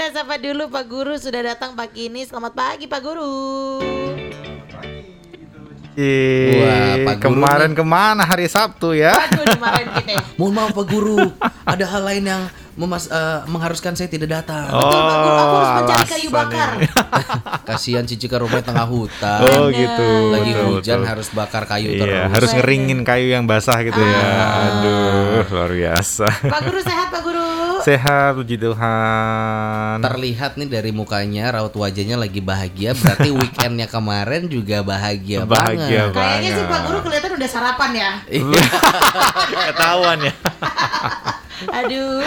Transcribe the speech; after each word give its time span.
Kita 0.00 0.24
sapa 0.24 0.40
dulu 0.40 0.72
Pak 0.72 0.84
Guru 0.88 1.12
sudah 1.20 1.44
datang 1.44 1.76
pagi 1.76 2.08
ini. 2.08 2.24
Selamat 2.24 2.56
pagi 2.56 2.88
Pak 2.88 3.04
Guru. 3.04 3.36
Wah, 6.56 6.94
Pak 7.04 7.16
Guru 7.20 7.36
kemarin 7.36 7.76
ke 7.76 7.84
mana 7.84 8.24
hari 8.24 8.48
Sabtu 8.48 8.96
ya? 8.96 9.12
Waduh 9.12 9.44
kita. 9.44 10.16
Mohon 10.40 10.52
maaf 10.56 10.72
Pak 10.72 10.86
Guru, 10.88 11.20
ada 11.68 11.84
hal 11.84 12.00
lain 12.00 12.24
yang 12.24 12.48
memas 12.80 13.12
eh, 13.12 13.44
mengharuskan 13.44 13.92
saya 13.92 14.08
tidak 14.08 14.40
datang. 14.40 14.72
Betul 14.72 15.00
Pak 15.04 15.16
Guru, 15.20 15.36
aku 15.36 15.52
harus 15.60 15.72
mencari 15.76 16.06
kayu 16.08 16.28
bakar. 16.32 16.70
Kasihan 17.68 18.04
Cici 18.08 18.24
ke 18.24 18.40
rumah 18.40 18.64
tengah 18.64 18.88
hutan. 18.88 19.44
Oh 19.52 19.68
gitu. 19.68 20.08
Lagi 20.32 20.52
betul, 20.56 20.80
hujan 20.80 21.04
betul. 21.04 21.10
harus 21.12 21.28
bakar 21.36 21.68
kayu 21.68 21.92
Iya, 21.92 22.00
terus. 22.00 22.32
harus 22.40 22.50
ngeringin 22.56 23.04
kayu 23.04 23.36
yang 23.36 23.44
basah 23.44 23.76
gitu 23.84 24.00
ya. 24.00 24.24
Aduh, 24.64 25.44
luar 25.44 25.70
biasa. 25.76 26.24
Pak 26.48 26.60
Guru 26.64 26.80
sehat 26.80 27.12
Pak 27.12 27.20
Guru. 27.20 27.39
Sehat, 27.80 28.36
puji 28.36 28.60
Tuhan. 28.60 30.04
Terlihat 30.04 30.60
nih 30.60 30.68
dari 30.68 30.92
mukanya 30.92 31.56
raut 31.56 31.72
wajahnya 31.72 32.20
lagi 32.20 32.44
bahagia, 32.44 32.92
berarti 32.92 33.32
weekendnya 33.40 33.88
kemarin 33.88 34.46
juga 34.52 34.84
bahagia, 34.84 35.48
Bahagia 35.48 36.12
banget. 36.12 36.16
Kayaknya 36.16 36.50
sih 36.52 36.64
banget. 36.64 36.70
Pak 36.70 36.80
Guru 36.84 36.98
kelihatan 37.08 37.30
udah 37.40 37.48
sarapan 37.48 37.90
ya. 37.96 38.10
Ketahuan 39.72 40.18
ya. 40.28 40.34
Aduh. 41.66 42.22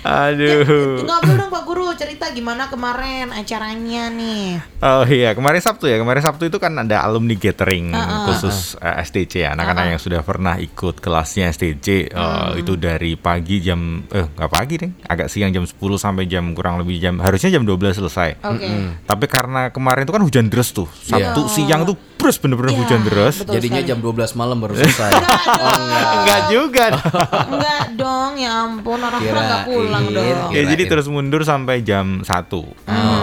Aduh. 0.00 1.02
Ngobrol 1.02 1.36
dong 1.36 1.50
Pak 1.50 1.62
Guru, 1.62 1.86
cerita 1.92 2.30
gimana 2.30 2.66
kemarin 2.66 3.28
acaranya 3.30 4.08
nih. 4.08 4.56
Oh 4.80 5.04
iya, 5.04 5.32
kemarin 5.32 5.58
Sabtu 5.58 5.84
ya. 5.84 5.96
Kemarin 5.96 6.22
Sabtu 6.22 6.46
itu 6.46 6.56
kan 6.56 6.72
ada 6.72 7.02
alumni 7.02 7.34
gathering 7.34 7.92
khusus 8.24 8.78
eh, 8.78 9.02
STC 9.02 9.42
ya. 9.42 9.52
Anak-anak 9.52 9.84
yang 9.90 10.00
sudah 10.00 10.20
pernah 10.22 10.56
ikut 10.56 10.98
kelasnya 10.98 11.50
STC 11.50 11.86
eh, 12.06 12.50
itu 12.56 12.72
dari 12.74 13.14
pagi 13.14 13.58
jam 13.58 13.80
eh 14.08 14.24
nggak 14.26 14.48
pagi 14.48 14.74
deh, 14.78 14.90
agak 15.04 15.28
siang 15.28 15.50
jam 15.50 15.62
10 15.62 15.74
sampai 15.94 16.24
jam 16.24 16.52
kurang 16.52 16.78
lebih 16.78 16.96
jam 16.98 17.18
harusnya 17.18 17.50
jam 17.50 17.62
12 17.62 17.98
selesai. 17.98 18.40
Oke. 18.40 18.68
Tapi 19.02 19.24
karena 19.26 19.68
kemarin 19.68 20.02
itu 20.02 20.12
kan 20.12 20.22
hujan 20.22 20.46
deras 20.46 20.70
tuh. 20.70 20.88
Sabtu 20.94 21.48
siang 21.48 21.84
tuh 21.84 21.96
terus 22.16 22.34
bener-bener 22.36 22.70
Iya, 22.70 22.78
hujan 22.78 23.00
deras. 23.02 23.34
Jadinya 23.40 23.78
sekali. 23.78 23.90
jam 23.90 23.98
12 24.00 24.34
malam 24.34 24.56
baru 24.58 24.74
selesai. 24.78 25.10
Oh, 25.12 25.76
Enggak 26.18 26.40
juga. 26.48 26.84
Enggak 27.46 27.84
dong, 27.94 28.32
ya 28.34 28.52
ampun 28.60 28.77
orang-orang 28.80 29.42
nggak 29.44 29.64
pulang 29.64 30.04
Kirain. 30.06 30.34
dong. 30.36 30.50
Ya 30.52 30.62
jadi 30.66 30.82
terus 30.86 31.06
mundur 31.06 31.42
sampai 31.42 31.80
jam 31.80 32.20
1 32.20 32.28
Eh, 32.86 33.17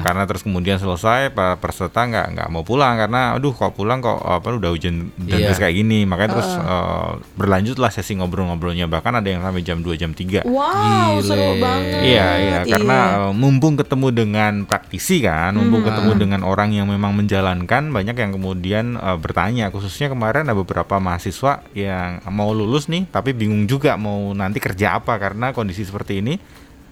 Karena 0.00 0.24
terus 0.24 0.40
kemudian 0.40 0.76
selesai 0.76 1.30
para 1.30 1.54
peserta 1.54 2.02
nggak 2.02 2.26
nggak 2.32 2.48
mau 2.48 2.60
pulang 2.60 2.96
karena 2.96 3.34
aduh 3.34 3.50
kok 3.50 3.72
pulang 3.72 3.98
kok 3.98 4.18
apa 4.18 4.52
udah 4.52 4.70
hujan 4.70 5.12
dan 5.16 5.38
Iya. 5.38 5.46
terus 5.48 5.58
kayak 5.58 5.74
gini. 5.76 6.04
Makanya 6.04 6.30
terus 6.34 6.50
eh, 6.52 7.10
berlanjutlah 7.34 7.88
sesi 7.88 8.14
ngobrol-ngobrolnya. 8.14 8.86
Bahkan 8.86 9.12
ada 9.18 9.28
yang 9.28 9.40
sampai 9.40 9.60
jam 9.60 9.80
2 9.80 9.94
jam 9.94 10.10
3 10.10 10.44
Wow, 10.44 11.18
Gile. 11.18 11.24
seru 11.24 11.50
banget. 11.56 12.00
Iya 12.02 12.28
iya 12.38 12.58
karena 12.64 12.98
eh, 13.28 13.32
mumpung 13.32 13.74
ketemu 13.74 14.08
dengan 14.10 14.52
praktisi 14.64 15.20
kan, 15.20 15.52
mumpung 15.52 15.82
ketemu 15.82 16.12
dengan 16.16 16.40
orang 16.42 16.70
yang 16.70 16.86
memang 16.86 17.12
menjalankan 17.12 17.88
banyak 17.88 18.14
yang 18.14 18.32
kemudian 18.32 18.94
eh, 18.94 19.16
bertanya. 19.16 19.68
Khususnya 19.68 20.08
kemarin 20.08 20.46
ada 20.46 20.56
beberapa 20.56 20.96
mahasiswa 20.96 21.62
yang 21.72 22.20
mau 22.28 22.50
lulus 22.50 22.86
nih 22.86 23.06
tapi 23.06 23.32
bingung 23.32 23.64
juga 23.64 23.94
mau 23.94 24.30
nanti 24.30 24.58
kerja 24.58 24.96
apa 24.96 25.16
karena 25.16 25.50
kondisi 25.50 25.82
seperti 25.82 26.18
ini 26.18 26.34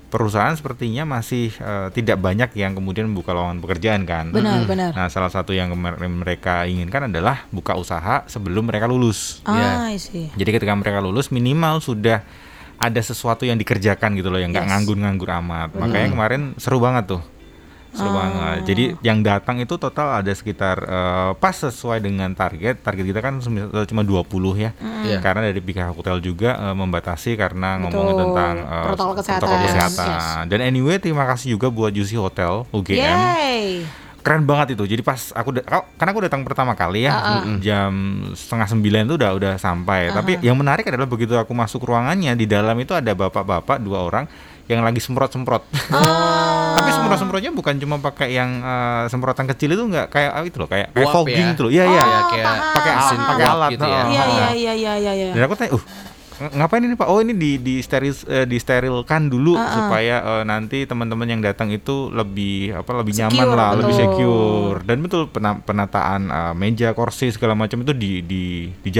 perusahaan 0.08 0.52
sepertinya 0.52 1.04
masih 1.04 1.52
eh, 1.54 1.88
tidak 1.92 2.16
banyak 2.18 2.52
yang 2.56 2.72
kemudian 2.72 3.08
membuka 3.12 3.36
lowongan 3.36 3.60
pekerjaan 3.60 4.02
kan. 4.04 4.32
Benar, 4.32 4.64
benar. 4.64 4.90
Nah 4.96 5.08
salah 5.08 5.28
satu 5.28 5.52
yang 5.52 5.72
mereka 5.76 6.64
inginkan 6.64 7.12
adalah 7.12 7.44
buka 7.48 7.76
usaha 7.76 8.24
sebelum 8.24 8.68
mereka 8.68 8.88
lulus. 8.88 9.44
Ah, 9.44 9.92
I 9.92 10.00
see. 10.00 10.32
Jadi 10.34 10.50
ketika 10.56 10.72
mereka 10.72 10.98
lulus 10.98 11.28
minimal 11.28 11.80
sudah 11.80 12.24
ada 12.78 13.00
sesuatu 13.02 13.42
yang 13.42 13.58
dikerjakan 13.58 14.14
gitu 14.14 14.30
loh 14.30 14.38
yang 14.38 14.54
nggak 14.54 14.64
Yes. 14.64 14.70
nganggur-nganggur 14.70 15.28
amat. 15.44 15.74
Makanya 15.74 16.08
kemarin 16.14 16.42
seru 16.56 16.78
banget 16.78 17.10
tuh. 17.10 17.22
Seru 17.88 18.12
banget. 18.12 18.58
Jadi 18.68 18.84
yang 19.00 19.24
datang 19.24 19.58
itu 19.58 19.74
total 19.74 20.20
ada 20.20 20.30
sekitar 20.30 20.76
eh, 20.80 21.30
pas 21.34 21.56
sesuai 21.56 21.98
dengan 21.98 22.30
target. 22.32 22.84
Target 22.84 23.04
kita 23.08 23.20
kan 23.20 23.40
cuma 23.88 24.02
20 24.04 24.24
ya. 24.54 24.70
Iya. 25.02 25.18
Karena 25.18 25.48
dari 25.48 25.58
pihak 25.58 25.96
hotel 25.96 26.20
juga 26.20 26.54
eh, 26.58 26.74
membatasi 26.76 27.34
karena 27.34 27.80
Betul. 27.80 27.88
ngomongin 27.90 28.14
tentang 28.22 28.54
eh, 28.60 28.84
Protokol 28.92 29.14
kesehatan. 29.18 29.40
protokol 29.42 29.66
kesehatan. 29.66 30.08
Yes. 30.12 30.26
Dan 30.52 30.58
anyway 30.62 30.96
terima 31.00 31.24
kasih 31.24 31.56
juga 31.56 31.72
buat 31.72 31.90
Juicy 31.90 32.20
Hotel 32.20 32.68
UGM 32.70 33.00
Yay. 33.00 33.62
keren 34.18 34.44
banget 34.44 34.76
itu. 34.76 34.84
Jadi 34.84 35.00
pas 35.00 35.32
aku 35.32 35.56
karena 35.96 36.10
aku 36.12 36.20
datang 36.20 36.44
pertama 36.44 36.76
kali 36.76 37.08
ya 37.08 37.40
jam 37.64 37.90
setengah 38.36 38.68
sembilan 38.68 39.02
itu 39.08 39.14
udah 39.16 39.30
udah 39.32 39.52
sampai. 39.56 40.12
Tapi 40.12 40.44
yang 40.44 40.54
menarik 40.54 40.84
adalah 40.84 41.08
begitu 41.08 41.32
aku 41.34 41.56
masuk 41.56 41.88
ruangannya 41.88 42.36
di 42.36 42.44
dalam 42.44 42.76
itu 42.76 42.92
ada 42.92 43.16
bapak-bapak 43.16 43.80
dua 43.80 44.04
orang 44.04 44.28
yang 44.68 44.84
lagi 44.84 45.00
semprot-semprot. 45.00 45.64
Tapi 46.74 46.90
semprot-semprotnya 46.90 47.50
bukan 47.50 47.74
cuma 47.78 47.96
pakai 47.98 48.28
yang 48.30 48.50
eh, 48.58 49.04
semprotan 49.08 49.46
kecil 49.46 49.72
itu 49.72 49.82
enggak 49.84 50.08
kayak 50.08 50.30
ah, 50.30 50.42
itu 50.42 50.56
loh 50.56 50.68
kayak 50.68 50.92
kayak 50.92 51.08
fogging 51.08 51.36
ya? 51.38 51.50
gitu 51.52 51.60
loh. 51.64 51.70
Iya 51.70 51.84
iya. 51.84 52.02
Oh, 52.02 52.24
kayak. 52.28 52.46
Pakai 52.74 52.90
alat, 52.90 53.00
mesin 53.00 53.18
pakai 53.22 53.46
alat. 53.46 53.70
gitu 53.70 53.84
ya. 53.84 54.02
Iya, 54.04 54.04
iya, 54.04 54.48
iya, 54.52 54.72
iya, 54.74 54.92
iya, 54.96 55.12
iya. 55.14 55.32
Dan 55.32 55.42
aku 55.44 55.54
tanya, 55.54 55.72
uh 55.74 55.84
ng- 56.38 56.54
ngapain 56.54 56.82
ini 56.82 56.94
pak? 56.94 57.08
Oh 57.10 57.18
ini 57.18 57.34
di 57.34 57.58
di 57.58 57.82
steril 57.82 58.14
eh, 58.30 58.46
disterilkan 58.46 59.26
dulu 59.26 59.58
supaya 59.58 60.22
eh, 60.22 60.42
nanti 60.46 60.86
teman-teman 60.86 61.26
yang 61.26 61.42
datang 61.42 61.66
itu 61.68 62.14
lebih 62.14 62.78
apa 62.78 62.90
lebih 62.94 63.12
nyaman 63.16 63.34
Secure, 63.42 63.58
lah, 63.58 63.70
lebih 63.74 63.90
betul. 63.90 64.02
secure. 64.06 64.78
Dan 64.86 64.96
betul 65.02 65.22
pena- 65.26 65.58
penataan 65.58 66.20
eh, 66.30 66.54
meja, 66.54 66.94
kursi 66.94 67.34
segala 67.34 67.58
macam 67.58 67.82
itu 67.82 67.90
di 67.90 68.22
di 68.22 68.44
di 68.70 68.90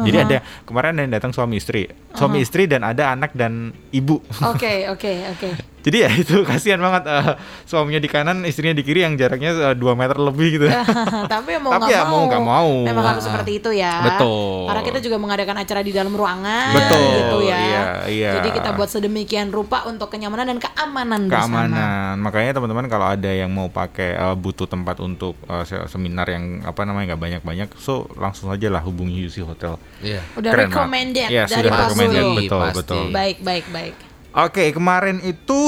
jarak. 0.00 0.08
Jadi 0.08 0.18
ada 0.20 0.38
kemarin 0.62 0.90
ada 0.90 1.02
yang 1.02 1.14
datang 1.14 1.32
suami 1.32 1.56
istri, 1.56 1.86
suami 2.12 2.38
istri 2.38 2.64
dan 2.64 2.82
ada 2.82 3.10
anak 3.10 3.32
dan 3.32 3.70
ibu. 3.90 4.20
Oke, 4.44 4.86
oke, 4.92 5.12
oke. 5.32 5.50
Jadi 5.78 6.04
ya 6.04 6.10
itu 6.12 6.42
kasihan 6.42 6.76
banget 6.76 7.06
eh, 7.06 7.32
suaminya 7.64 7.96
di 7.96 8.06
kanan, 8.06 8.44
istrinya 8.44 8.72
di 8.72 8.82
kiri 8.82 9.00
yang 9.00 9.14
jaraknya 9.14 9.72
2 9.72 9.80
meter 9.94 10.18
lebih 10.18 10.48
gitu. 10.52 10.66
Tapi 11.32 11.56
mau 11.56 11.72
Tapi 11.72 11.86
nggak 11.86 11.96
ya 11.96 12.02
mau 12.04 12.22
nggak 12.26 12.44
mau. 12.44 12.70
Memang 12.84 13.04
harus 13.08 13.24
seperti 13.24 13.56
itu 13.56 13.70
ya. 13.72 14.04
Betul. 14.04 14.68
Karena 14.68 14.82
kita 14.84 14.98
juga 15.00 15.16
mengadakan 15.16 15.56
acara 15.56 15.80
di 15.80 15.90
dalam 15.90 16.12
ruangan. 16.12 16.74
Betul, 16.74 17.06
Gitu 17.08 17.38
ya. 17.46 17.56
iya, 17.56 17.80
iya. 18.04 18.30
Jadi 18.36 18.48
kita 18.52 18.74
buat 18.74 18.90
sedemikian 18.90 19.48
rupa 19.48 19.86
untuk 19.86 20.08
kenyamanan 20.08 20.50
dan 20.50 20.58
keamanan, 20.58 21.20
bersama. 21.24 21.64
keamanan 21.64 22.14
makanya 22.18 22.52
teman-teman 22.52 22.86
kalau 22.86 23.06
ada 23.06 23.30
yang 23.30 23.48
mau 23.48 23.68
pakai 23.68 24.12
eh, 24.12 24.36
butuh 24.36 24.66
tempat 24.66 24.98
untuk 24.98 25.40
eh, 25.42 25.64
se- 25.64 25.88
seminar 25.88 26.26
yang 26.26 26.60
apa 26.62 26.84
namanya 26.84 27.14
nggak 27.14 27.22
banyak-banyak 27.22 27.68
so 27.76 28.04
langsung 28.14 28.50
aja 28.50 28.68
lah 28.68 28.82
hubungi 28.82 29.24
UC 29.24 29.40
Hotel 29.42 29.78
Iya. 29.98 30.22
Udah 30.38 30.50
Keren, 30.54 30.70
recommended 30.70 31.28
Iya, 31.28 31.44
dari 31.44 31.54
sudah 31.58 31.70
Pak 31.70 31.80
recommended. 31.90 32.24
Betul 32.38 32.60
Pasti. 32.62 32.76
betul. 32.78 33.04
Baik, 33.10 33.38
baik, 33.42 33.64
baik. 33.70 33.94
oke 34.30 34.64
kemarin 34.70 35.18
itu 35.24 35.60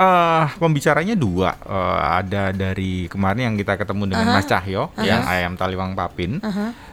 eh 0.00 0.44
pembicaranya 0.56 1.12
dua. 1.12 1.50
Eh, 1.60 1.98
ada 2.24 2.50
dari 2.50 3.04
kemarin 3.06 3.52
yang 3.52 3.56
kita 3.60 3.76
ketemu 3.76 4.10
dengan 4.10 4.32
Mas 4.32 4.48
Cahyo 4.48 4.88
yang 4.98 5.22
ayam 5.22 5.52
taliwang 5.54 5.92
papin 5.92 6.40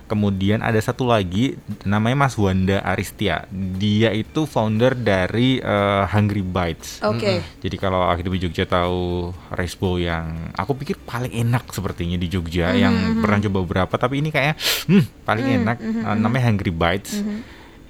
kemudian 0.07 0.63
ada 0.63 0.79
satu 0.79 1.05
lagi 1.05 1.59
namanya 1.83 2.27
Mas 2.27 2.35
Wanda 2.39 2.79
Aristia 2.81 3.43
dia 3.51 4.15
itu 4.15 4.47
founder 4.47 4.95
dari 4.95 5.59
eh, 5.59 6.03
Hungry 6.09 6.41
Bites 6.41 7.03
Oke. 7.03 7.43
Jadi 7.59 7.75
kalau 7.75 8.07
akhirnya 8.07 8.33
di 8.33 8.41
Jogja 8.47 8.63
tahu 8.63 9.31
rice 9.53 9.75
bowl 9.75 9.99
yang 9.99 10.51
aku 10.55 10.73
pikir 10.73 10.95
paling 11.03 11.31
enak 11.31 11.69
sepertinya 11.69 12.15
di 12.15 12.27
Jogja 12.27 12.71
Mhm, 12.71 12.79
yang 12.79 12.95
pernah 13.19 13.39
coba 13.43 13.57
beberapa 13.63 13.95
tapi 13.97 14.23
ini 14.23 14.29
kayaknya 14.31 14.55
hmm, 14.87 15.03
paling 15.27 15.45
enak 15.61 15.77
Uh, 15.87 16.15
namanya 16.15 16.47
Hungry 16.51 16.71
Bites. 16.71 17.19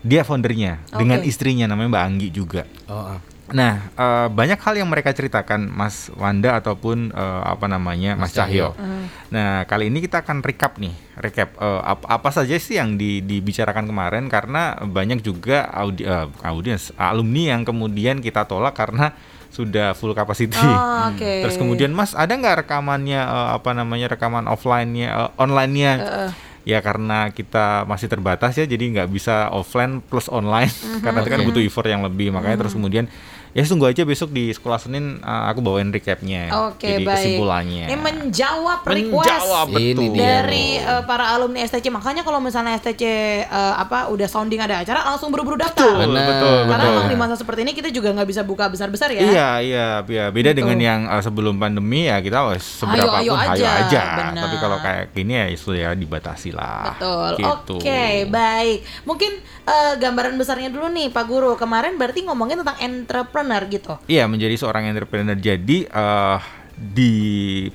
Dia 0.02 0.22
foundernya 0.24 0.80
dengan 0.90 1.20
Oke. 1.22 1.30
istrinya 1.30 1.66
namanya 1.68 1.98
Mbak 1.98 2.04
Anggi 2.08 2.28
juga. 2.32 2.64
Oh, 2.88 3.18
ah. 3.18 3.20
Nah, 3.48 3.80
eh, 3.90 4.28
banyak 4.28 4.60
hal 4.60 4.76
yang 4.76 4.90
mereka 4.92 5.12
ceritakan 5.12 5.72
Mas 5.72 6.12
Wanda 6.14 6.60
ataupun 6.60 7.12
eh, 7.12 7.42
apa 7.46 7.66
namanya 7.66 8.20
Mas, 8.20 8.32
Mas 8.32 8.36
Cahyo. 8.36 8.76
Cahyo. 8.76 9.00
Nah, 9.28 9.64
kali 9.64 9.88
ini 9.88 10.00
kita 10.00 10.20
akan 10.20 10.44
recap 10.44 10.76
nih, 10.76 10.92
recap 11.16 11.56
eh, 11.56 11.82
ap- 11.82 12.04
apa 12.04 12.30
saja 12.30 12.56
sih 12.56 12.76
yang 12.76 12.96
di- 12.96 13.24
dibicarakan 13.24 13.88
kemarin 13.88 14.28
karena 14.28 14.76
banyak 14.82 15.22
juga 15.22 15.64
audi, 15.72 16.04
eh, 16.04 16.28
audiens 16.44 16.92
alumni 16.96 17.56
yang 17.56 17.62
kemudian 17.64 18.20
kita 18.20 18.44
tolak 18.44 18.76
karena 18.76 19.16
sudah 19.48 19.96
full 19.96 20.12
capacity. 20.12 20.60
Oh, 20.60 21.08
Oke. 21.16 21.40
Terus 21.48 21.56
kemudian 21.56 21.96
Mas 21.96 22.12
ada 22.12 22.30
nggak 22.30 22.68
rekamannya 22.68 23.22
eh, 23.22 23.50
apa 23.56 23.72
namanya 23.72 24.12
rekaman 24.12 24.44
offline-nya, 24.44 25.08
eh, 25.08 25.30
online-nya? 25.40 25.92
Ya 26.68 26.84
karena 26.84 27.32
kita 27.32 27.88
masih 27.88 28.12
terbatas 28.12 28.60
ya, 28.60 28.68
jadi 28.68 28.92
nggak 28.92 29.08
bisa 29.08 29.48
offline 29.56 30.04
plus 30.04 30.28
online 30.28 30.68
karena 31.00 31.24
itu 31.24 31.32
kan 31.32 31.40
butuh 31.42 31.64
effort 31.64 31.88
yang 31.88 32.04
lebih. 32.04 32.28
Makanya 32.28 32.60
terus 32.60 32.76
kemudian 32.76 33.08
ya 33.56 33.64
tunggu 33.64 33.88
aja 33.88 34.04
besok 34.04 34.32
di 34.32 34.50
sekolah 34.52 34.80
Senin 34.80 35.20
eh, 35.20 35.44
aku 35.52 35.60
bawain 35.64 35.90
recapnya. 35.92 36.48
Oke, 36.72 36.88
jadi 36.88 37.04
baik. 37.04 37.18
kesimpulannya. 37.18 37.86
Ini 37.90 37.98
menjawab 37.98 38.80
request 38.86 39.28
Menjawab 39.28 39.68
Ini 39.74 39.94
betul. 39.96 40.16
dari 40.16 40.68
eh, 40.80 41.04
para 41.08 41.26
alumni 41.34 41.60
STC. 41.66 41.90
Makanya 41.90 42.22
kalau 42.22 42.40
misalnya 42.40 42.78
STC 42.78 43.04
eh, 43.04 43.74
apa 43.76 44.08
udah 44.14 44.28
sounding 44.30 44.62
ada 44.62 44.84
acara 44.84 45.02
langsung 45.08 45.34
buru-buru 45.34 45.58
daftar. 45.58 45.84
Betul, 45.84 46.14
Benar. 46.14 46.28
betul, 46.30 46.58
Karena 46.70 46.84
betul. 46.86 46.94
emang 46.94 47.08
di 47.10 47.18
masa 47.18 47.36
seperti 47.40 47.60
ini 47.66 47.74
kita 47.74 47.90
juga 47.90 48.14
nggak 48.14 48.28
bisa 48.30 48.42
buka 48.46 48.70
besar-besar 48.70 49.10
ya. 49.12 49.22
Iya, 49.26 49.50
iya, 49.66 49.88
iya. 50.06 50.26
Beda 50.30 50.54
Betul. 50.54 50.60
dengan 50.62 50.78
yang 50.78 51.00
eh, 51.10 51.22
sebelum 51.26 51.56
pandemi 51.58 52.06
ya 52.06 52.22
kita 52.22 52.54
wes 52.54 52.62
seberapa 52.62 53.20
Ayo, 53.20 53.32
ayo 53.32 53.32
pun 53.34 53.42
ayo 53.42 53.66
aja, 53.66 53.70
aja. 53.90 54.04
Tapi 54.38 54.56
kalau 54.62 54.78
kayak 54.80 55.06
gini 55.18 55.34
ya 55.34 55.46
itu 55.50 55.72
ya 55.74 55.90
dibatasi 55.98 56.54
lah. 56.54 56.94
Betul. 56.94 57.32
Gitu. 57.42 57.76
Oke, 57.82 58.06
baik. 58.30 58.86
Mungkin 59.10 59.32
eh, 59.66 59.94
gambaran 59.98 60.38
besarnya 60.38 60.70
dulu 60.70 60.88
nih 60.94 61.10
Pak 61.10 61.26
Guru. 61.26 61.58
Kemarin 61.58 61.98
berarti 61.98 62.22
ngomongin 62.28 62.62
tentang 62.62 62.78
entrepreneur 62.78 63.47
entrepreneur 63.48 63.64
gitu. 63.72 63.94
Iya, 64.12 64.24
menjadi 64.28 64.56
seorang 64.60 64.84
entrepreneur. 64.92 65.38
Jadi 65.40 65.88
eh, 65.88 66.40
di 66.78 67.14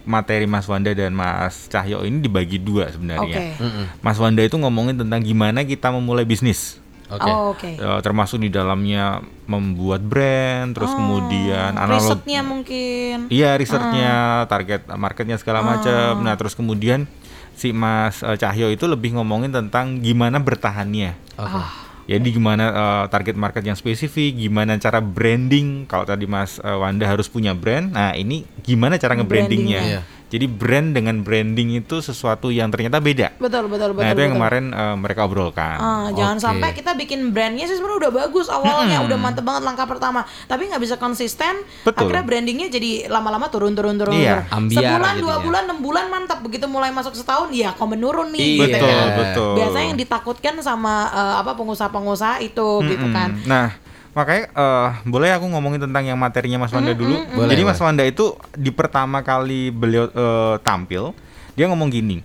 materi 0.07 0.47
Mas 0.47 0.69
Wanda 0.71 0.95
dan 0.95 1.11
Mas 1.17 1.67
Cahyo 1.67 2.07
ini 2.07 2.23
dibagi 2.23 2.61
dua 2.63 2.93
sebenarnya. 2.93 3.57
Oke. 3.59 3.59
Mas 4.05 4.21
Wanda 4.21 4.45
itu 4.45 4.55
ngomongin 4.61 5.01
tentang 5.01 5.25
gimana 5.25 5.67
kita 5.67 5.91
memulai 5.91 6.23
bisnis. 6.23 6.79
Oke. 7.13 7.29
Oh, 7.29 7.53
oke. 7.53 7.69
Eh, 7.77 8.01
termasuk 8.01 8.41
di 8.41 8.49
dalamnya 8.49 9.21
membuat 9.45 10.01
brand, 10.01 10.73
terus 10.73 10.97
kemudian 10.97 11.77
analog 11.77 12.01
Oh, 12.01 12.09
Risetnya 12.09 12.41
mungkin. 12.41 13.17
Iya 13.29 13.59
risetnya, 13.61 14.47
target 14.49 14.89
marketnya 14.97 15.37
segala 15.37 15.61
macam. 15.61 16.25
Nah 16.25 16.33
terus 16.41 16.57
kemudian 16.57 17.05
si 17.53 17.75
Mas 17.75 18.25
eh, 18.25 18.39
Cahyo 18.39 18.73
itu 18.73 18.89
lebih 18.89 19.19
ngomongin 19.19 19.53
tentang 19.53 20.01
gimana 20.01 20.41
bertahannya. 20.41 21.13
Oke. 21.37 21.81
Jadi 22.06 22.34
gimana 22.34 22.64
eh, 22.69 23.04
target 23.08 23.37
market 23.38 23.62
yang 23.62 23.78
spesifik, 23.78 24.34
gimana 24.34 24.75
cara 24.76 24.99
branding. 24.99 25.87
Kalau 25.87 26.02
tadi 26.02 26.26
Mas 26.26 26.58
eh, 26.58 26.75
Wanda 26.75 27.06
harus 27.06 27.31
punya 27.31 27.54
brand, 27.54 27.94
nah 27.94 28.12
ini 28.12 28.43
gimana 28.60 28.99
cara 28.99 29.14
nge-brandingnya. 29.14 30.02
Jadi 30.32 30.46
brand 30.49 30.88
dengan 30.90 31.20
branding 31.20 31.76
itu 31.76 32.00
sesuatu 32.00 32.49
yang 32.49 32.73
ternyata 32.73 32.99
beda. 32.99 33.37
Betul, 33.37 33.69
betul, 33.69 33.93
betul. 33.93 34.00
nah 34.00 34.11
itu 34.11 34.23
yang 34.23 34.32
betul. 34.32 34.40
kemarin 34.40 34.64
eh, 34.73 34.96
mereka 34.96 35.20
obrolkan. 35.23 35.76
Ah, 35.76 36.08
jangan 36.11 36.40
sampai 36.40 36.73
kita 36.73 36.96
bikin 36.96 37.31
brandnya 37.31 37.64
sih 37.64 37.76
sebenarnya 37.76 38.00
udah 38.02 38.12
bagus 38.19 38.49
awalnya 38.49 39.02
udah 39.02 39.19
mantep 39.19 39.43
banget 39.43 39.62
langkah 39.62 39.84
pertama 39.84 40.20
tapi 40.46 40.67
nggak 40.67 40.81
bisa 40.81 40.96
konsisten 40.96 41.52
Betul. 41.82 42.08
akhirnya 42.08 42.25
brandingnya 42.25 42.69
jadi 42.69 42.90
lama-lama 43.06 43.46
turun 43.46 43.73
turun 43.73 43.94
turun 43.94 44.14
Iya, 44.14 44.49
ambiar 44.49 44.81
sebulan 44.88 45.14
dua 45.14 45.29
jadinya. 45.29 45.44
bulan 45.44 45.62
enam 45.62 45.79
bulan 45.81 46.05
mantap 46.08 46.38
begitu 46.40 46.64
mulai 46.64 46.88
masuk 46.88 47.12
setahun 47.12 47.52
ya 47.52 47.70
kok 47.70 47.85
menurun 47.85 48.31
nih 48.31 48.40
Iya. 48.40 48.56
gitu 48.64 48.78
betul, 48.78 48.88
kan. 48.88 49.08
betul. 49.19 49.52
biasanya 49.55 49.87
yang 49.87 49.99
ditakutkan 49.99 50.55
sama 50.58 50.94
eh, 51.11 51.35
apa 51.37 51.52
pengusaha-pengusaha 51.52 52.40
itu 52.40 52.69
gitu 52.87 53.05
Mm-mm. 53.05 53.12
kan 53.12 53.31
Nah, 53.44 53.67
makanya 54.12 54.44
eh, 54.49 54.88
boleh 55.05 55.31
aku 55.32 55.49
ngomongin 55.49 55.81
tentang 55.81 56.05
yang 56.05 56.17
materinya 56.17 56.61
Mas 56.61 56.70
Wanda 56.70 56.93
dulu. 56.93 57.17
Boleh, 57.29 57.49
Jadi 57.49 57.62
Mas 57.62 57.75
boleh. 57.75 57.87
Wanda 57.88 58.05
itu 58.05 58.25
di 58.53 58.69
pertama 58.69 59.20
kali 59.20 59.69
beliau 59.69 60.06
eh, 60.06 60.55
tampil, 60.61 61.17
dia 61.53 61.67
ngomong 61.67 61.88
gini. 61.88 62.20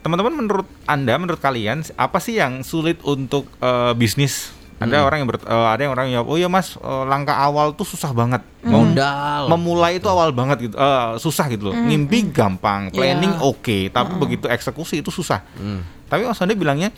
Teman-teman 0.00 0.34
menurut 0.34 0.66
Anda, 0.82 1.14
menurut 1.14 1.38
kalian 1.38 1.86
apa 1.94 2.18
sih 2.18 2.36
yang 2.36 2.60
sulit 2.60 2.98
untuk 3.02 3.46
eh, 3.58 3.92
bisnis? 3.94 4.50
Ada 4.76 5.06
orang 5.06 5.22
yang 5.22 5.28
ber- 5.30 5.46
eh, 5.46 5.68
ada 5.70 5.80
yang 5.80 5.92
orang 5.92 6.06
yang 6.10 6.22
oh 6.22 6.34
ya 6.34 6.50
Mas, 6.50 6.74
eh, 6.74 7.04
langkah 7.06 7.38
awal 7.38 7.70
tuh 7.72 7.86
susah 7.86 8.10
banget. 8.10 8.42
Mau 8.60 8.82
Modal. 8.82 9.46
memulai 9.48 9.96
itu 9.96 10.06
awal 10.06 10.34
banget 10.34 10.66
gitu, 10.66 10.74
eh, 10.74 11.08
susah 11.16 11.46
gitu 11.46 11.70
loh. 11.70 11.74
Ngimpi 11.78 12.28
gampang, 12.28 12.90
planning 12.90 13.30
Iya. 13.32 13.46
oke, 13.46 13.78
tapi 13.88 14.12
begitu 14.18 14.44
eksekusi 14.44 14.98
itu 14.98 15.08
susah. 15.08 15.46
Hmm. 15.54 15.86
Tapi 16.04 16.26
Mas 16.26 16.36
Wanda 16.36 16.52
bilangnya 16.52 16.90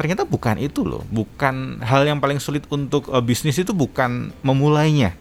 ternyata 0.00 0.24
bukan 0.24 0.56
itu 0.56 0.80
loh, 0.80 1.04
bukan 1.12 1.76
hal 1.84 2.08
yang 2.08 2.24
paling 2.24 2.40
sulit 2.40 2.64
untuk 2.72 3.12
eh, 3.12 3.20
bisnis 3.20 3.60
itu 3.60 3.76
bukan 3.76 4.32
memulainya. 4.40 5.12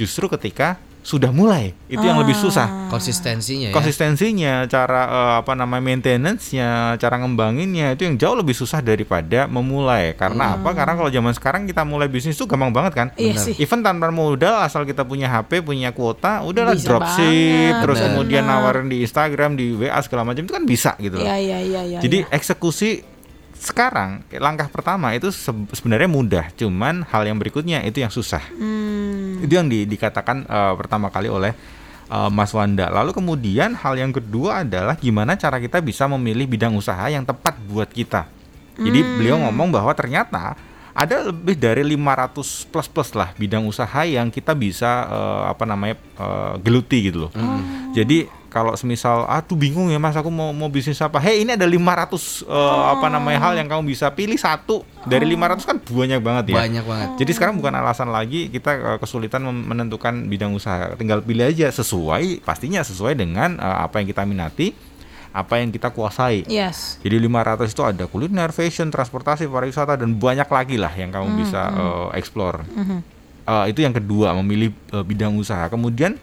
Justru 0.00 0.24
ketika 0.32 0.80
sudah 1.02 1.34
mulai, 1.34 1.74
itu 1.90 2.00
yang 2.00 2.16
lebih 2.22 2.32
susah. 2.32 2.86
Konsistensinya 2.86 3.68
ya. 3.68 3.74
Konsistensinya, 3.74 4.64
cara 4.70 5.02
eh, 5.04 5.34
apa 5.42 5.52
namanya 5.52 5.82
maintenance-nya, 5.82 6.96
cara 6.96 7.20
ngembanginnya 7.20 7.92
itu 7.92 8.08
yang 8.08 8.16
jauh 8.16 8.38
lebih 8.38 8.56
susah 8.56 8.80
daripada 8.80 9.50
memulai. 9.50 10.16
Karena 10.16 10.56
apa? 10.56 10.72
Karena 10.72 10.96
kalau 10.96 11.10
zaman 11.12 11.34
sekarang 11.36 11.62
kita 11.68 11.84
mulai 11.84 12.08
bisnis 12.08 12.38
tuh 12.38 12.48
gampang 12.48 12.72
banget 12.72 12.92
kan? 12.96 13.08
Iya 13.20 13.36
sih. 13.36 13.58
Even 13.60 13.84
tanpa 13.84 14.08
modal 14.14 14.64
asal 14.64 14.86
kita 14.88 15.04
punya 15.04 15.28
HP, 15.28 15.60
punya 15.60 15.92
kuota, 15.92 16.40
udahlah 16.40 16.72
Bisa 16.72 16.88
dropship, 16.88 17.20
banget, 17.20 17.82
terus 17.84 17.98
bener. 18.00 18.08
kemudian 18.08 18.42
nawarin 18.48 18.86
di 18.88 19.04
Instagram, 19.04 19.58
di 19.58 19.76
WA 19.76 19.98
segala 20.00 20.22
macam 20.24 20.46
itu 20.46 20.54
kan 20.54 20.64
bisa 20.64 20.96
gitu 21.02 21.18
loh. 21.20 21.26
Iya 21.26 21.36
iya 21.36 21.58
iya 21.60 21.80
iya. 21.84 21.98
Jadi 22.00 22.24
iya. 22.24 22.30
eksekusi 22.30 23.11
sekarang 23.62 24.26
langkah 24.42 24.66
pertama 24.66 25.14
itu 25.14 25.30
se- 25.30 25.70
sebenarnya 25.70 26.10
mudah, 26.10 26.44
cuman 26.58 27.06
hal 27.06 27.22
yang 27.22 27.38
berikutnya 27.38 27.78
itu 27.86 28.02
yang 28.02 28.10
susah. 28.10 28.42
Hmm. 28.58 29.38
Itu 29.38 29.54
yang 29.54 29.70
di- 29.70 29.86
dikatakan 29.86 30.42
eh, 30.42 30.74
pertama 30.74 31.06
kali 31.14 31.30
oleh 31.30 31.54
eh, 32.10 32.30
Mas 32.34 32.50
Wanda. 32.50 32.90
Lalu 32.90 33.14
kemudian 33.14 33.78
hal 33.78 33.94
yang 33.94 34.10
kedua 34.10 34.66
adalah 34.66 34.98
gimana 34.98 35.38
cara 35.38 35.62
kita 35.62 35.78
bisa 35.78 36.10
memilih 36.10 36.50
bidang 36.50 36.74
usaha 36.74 37.06
yang 37.06 37.22
tepat 37.22 37.54
buat 37.70 37.86
kita. 37.86 38.26
Jadi 38.72 38.98
beliau 39.04 39.38
ngomong 39.46 39.68
bahwa 39.70 39.92
ternyata 39.94 40.58
ada 40.92 41.28
lebih 41.30 41.56
dari 41.56 41.84
500 41.86 42.68
plus 42.72 42.88
plus 42.88 43.10
lah 43.16 43.32
bidang 43.36 43.64
usaha 43.64 44.02
yang 44.02 44.26
kita 44.26 44.58
bisa 44.58 45.06
eh, 45.06 45.42
apa 45.54 45.62
namanya 45.62 45.94
eh, 46.18 46.54
geluti 46.66 46.98
gitu 47.12 47.28
loh. 47.28 47.32
Jadi 47.94 48.41
kalau 48.52 48.76
semisal 48.76 49.24
aduh 49.24 49.56
bingung 49.56 49.88
ya 49.88 49.96
Mas 49.96 50.12
aku 50.12 50.28
mau 50.28 50.52
mau 50.52 50.68
bisnis 50.68 51.00
apa? 51.00 51.16
Hei 51.16 51.40
ini 51.40 51.56
ada 51.56 51.64
500 51.64 52.44
eh, 52.44 52.82
apa 52.92 53.08
namanya 53.08 53.48
hal 53.48 53.56
yang 53.56 53.64
kamu 53.64 53.88
bisa 53.88 54.12
pilih 54.12 54.36
satu 54.36 54.84
dari 55.08 55.24
500 55.24 55.64
kan 55.64 55.76
banyak 55.80 56.20
banget 56.20 56.44
ya. 56.52 56.56
Banyak 56.60 56.84
banget. 56.84 57.08
Jadi 57.24 57.30
sekarang 57.32 57.56
bukan 57.56 57.72
alasan 57.72 58.12
lagi 58.12 58.52
kita 58.52 58.70
eh, 58.76 58.98
kesulitan 59.00 59.48
menentukan 59.48 60.28
bidang 60.28 60.52
usaha. 60.52 60.92
Tinggal 61.00 61.24
pilih 61.24 61.48
aja 61.48 61.72
sesuai 61.72 62.44
pastinya 62.44 62.84
sesuai 62.84 63.16
dengan 63.16 63.56
eh, 63.56 63.78
apa 63.88 64.04
yang 64.04 64.12
kita 64.12 64.28
minati, 64.28 64.76
apa 65.32 65.56
yang 65.56 65.72
kita 65.72 65.88
kuasai. 65.88 66.44
Yes. 66.44 67.00
Jadi 67.00 67.16
500 67.24 67.72
itu 67.72 67.82
ada 67.88 68.04
kuliner, 68.04 68.52
fashion, 68.52 68.92
transportasi, 68.92 69.48
pariwisata 69.48 69.96
dan 69.96 70.12
banyak 70.12 70.46
lagi 70.52 70.76
lah 70.76 70.92
yang 70.92 71.08
kamu 71.08 71.40
bisa 71.40 71.72
eh, 71.72 72.20
explore. 72.20 72.68
Eh, 73.42 73.64
itu 73.72 73.80
yang 73.80 73.96
kedua 73.96 74.36
memilih 74.36 74.76
eh, 74.92 75.00
bidang 75.00 75.40
usaha. 75.40 75.72
Kemudian, 75.72 76.20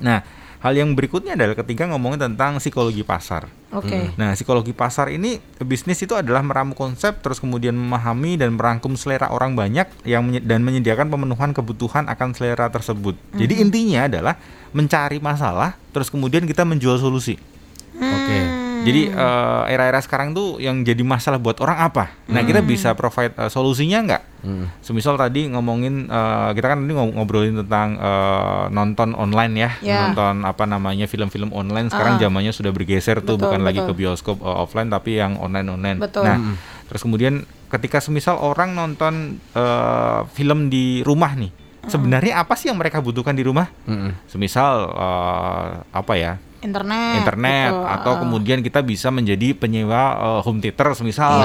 nah 0.00 0.39
hal 0.60 0.72
yang 0.76 0.92
berikutnya 0.92 1.36
adalah 1.36 1.56
ketika 1.56 1.88
ngomongin 1.88 2.20
tentang 2.20 2.60
psikologi 2.60 3.00
pasar. 3.00 3.48
Oke. 3.72 4.12
Nah, 4.20 4.36
psikologi 4.36 4.76
pasar 4.76 5.08
ini 5.08 5.40
bisnis 5.64 6.00
itu 6.04 6.12
adalah 6.12 6.44
meramu 6.44 6.76
konsep 6.76 7.16
terus 7.24 7.40
kemudian 7.40 7.72
memahami 7.72 8.36
dan 8.36 8.52
merangkum 8.52 8.92
selera 8.94 9.32
orang 9.32 9.56
banyak 9.56 9.88
yang 10.04 10.22
menye- 10.28 10.44
dan 10.44 10.60
menyediakan 10.60 11.08
pemenuhan 11.08 11.56
kebutuhan 11.56 12.06
akan 12.12 12.36
selera 12.36 12.68
tersebut. 12.68 13.16
Jadi 13.32 13.58
intinya 13.58 14.04
adalah 14.04 14.36
mencari 14.76 15.16
masalah 15.18 15.80
terus 15.96 16.12
kemudian 16.12 16.44
kita 16.44 16.62
menjual 16.68 17.00
solusi. 17.00 17.40
Oke. 17.96 18.69
Jadi 18.80 19.02
eh, 19.08 19.62
era-era 19.68 19.98
sekarang 19.98 20.30
tuh 20.30 20.56
yang 20.56 20.80
jadi 20.80 21.00
masalah 21.00 21.36
buat 21.36 21.58
orang 21.58 21.78
apa? 21.82 22.12
Nah, 22.26 22.40
kita 22.40 22.60
bisa 22.60 22.92
provide 22.92 23.32
eh, 23.34 23.46
solusinya 23.46 23.98
nggak? 24.00 24.22
Hmm. 24.40 24.66
Semisal 24.80 25.14
tadi 25.14 25.46
ngomongin 25.46 26.06
eh, 26.06 26.50
kita 26.52 26.66
kan 26.66 26.80
tadi 26.80 26.92
ngob- 26.92 27.12
ngobrolin 27.12 27.56
tentang 27.58 27.94
eh, 27.94 28.64
nonton 28.68 29.12
online 29.14 29.54
ya, 29.54 29.70
Ya. 29.80 29.98
nonton 30.06 30.42
apa 30.42 30.64
namanya 30.64 31.04
film-film 31.04 31.50
online. 31.50 31.88
Sekarang 31.88 32.16
Ah. 32.16 32.20
zamannya 32.20 32.50
sudah 32.50 32.70
bergeser 32.70 33.20
tuh 33.20 33.34
Betul, 33.34 33.44
bukan 33.46 33.60
lagi 33.60 33.78
ke 33.78 33.86
betul. 33.86 34.00
bioskop 34.00 34.36
eh, 34.38 34.56
offline 34.56 34.88
tapi 34.88 35.16
yang 35.16 35.36
online-online. 35.36 35.98
Betul. 35.98 36.24
Nah, 36.24 36.36
terus 36.86 37.00
kemudian 37.00 37.42
ketika 37.68 37.98
semisal 37.98 38.36
orang 38.36 38.72
nonton 38.72 39.36
eh, 39.52 40.20
film 40.30 40.66
di 40.66 41.00
rumah 41.00 41.32
nih, 41.32 41.52
sebenarnya 41.82 42.40
apa 42.40 42.54
sih 42.54 42.68
yang 42.68 42.76
mereka 42.76 42.98
butuhkan 42.98 43.32
di 43.32 43.42
rumah? 43.42 43.68
Mm-mm. 43.84 44.16
Semisal 44.24 44.72
eh, 44.88 45.68
apa 45.90 46.14
ya? 46.14 46.40
Internet. 46.60 47.14
internet 47.18 47.72
gitu. 47.72 47.82
atau 47.82 48.12
Ah. 48.12 48.18
kemudian 48.20 48.58
kita 48.60 48.80
bisa 48.80 49.08
menjadi 49.08 49.52
penyewa 49.52 50.02
eh, 50.12 50.40
home 50.40 50.60
theater 50.60 50.92
semisal 50.92 51.40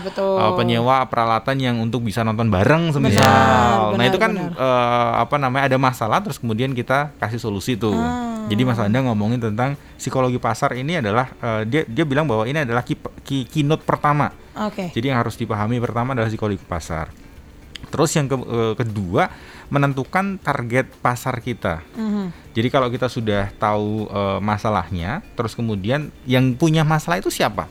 betul. 0.00 0.36
Eh, 0.36 0.52
penyewa 0.54 1.04
peralatan 1.06 1.56
yang 1.56 1.76
untuk 1.76 2.00
bisa 2.00 2.20
nonton 2.20 2.48
bareng 2.48 2.88
semisal. 2.90 3.92
Benar, 3.92 3.96
nah 3.96 4.04
itu 4.04 4.16
kan 4.16 4.32
benar, 4.32 4.52
eh, 4.52 5.10
apa 5.20 5.36
namanya 5.36 5.64
ada 5.66 5.76
masalah 5.76 6.18
terus 6.18 6.36
kemudian 6.36 6.72
kita 6.72 7.12
kasih 7.16 7.36
solusi 7.36 7.74
tuh. 7.74 7.92
Ah. 7.94 8.24
Jadi 8.46 8.62
Mas 8.62 8.78
Anda 8.78 9.02
ngomongin 9.02 9.42
tentang 9.42 9.74
psikologi 9.94 10.38
pasar 10.38 10.72
ini 10.72 10.96
adalah 10.96 11.28
eh, 11.36 11.62
dia 11.66 11.82
dia 11.82 12.04
bilang 12.04 12.24
bahwa 12.24 12.46
ini 12.46 12.62
adalah 12.62 12.80
key, 12.80 12.94
key- 13.22 13.44
keynote 13.44 13.82
pertama. 13.82 14.30
Oke. 14.56 14.88
Jadi 14.88 15.10
yang 15.10 15.18
harus 15.18 15.34
dipahami 15.34 15.76
pertama 15.76 16.14
adalah 16.14 16.30
psikologi 16.30 16.56
pasar. 16.58 17.10
Terus 17.86 18.10
yang 18.12 18.26
ke- 18.26 18.36
eh, 18.40 18.74
kedua 18.74 19.30
menentukan 19.66 20.38
target 20.38 20.86
pasar 20.96 21.38
kita. 21.38 21.82
Mhm. 21.92 22.30
Jadi 22.52 22.68
kalau 22.68 22.86
kita 22.86 23.06
sudah 23.06 23.50
tahu 23.52 24.06
eh, 24.06 24.38
masalahnya, 24.40 25.20
terus 25.32 25.52
kemudian 25.52 26.08
yang 26.24 26.52
punya 26.52 26.82
masalah 26.82 27.16
itu 27.16 27.28
siapa? 27.28 27.66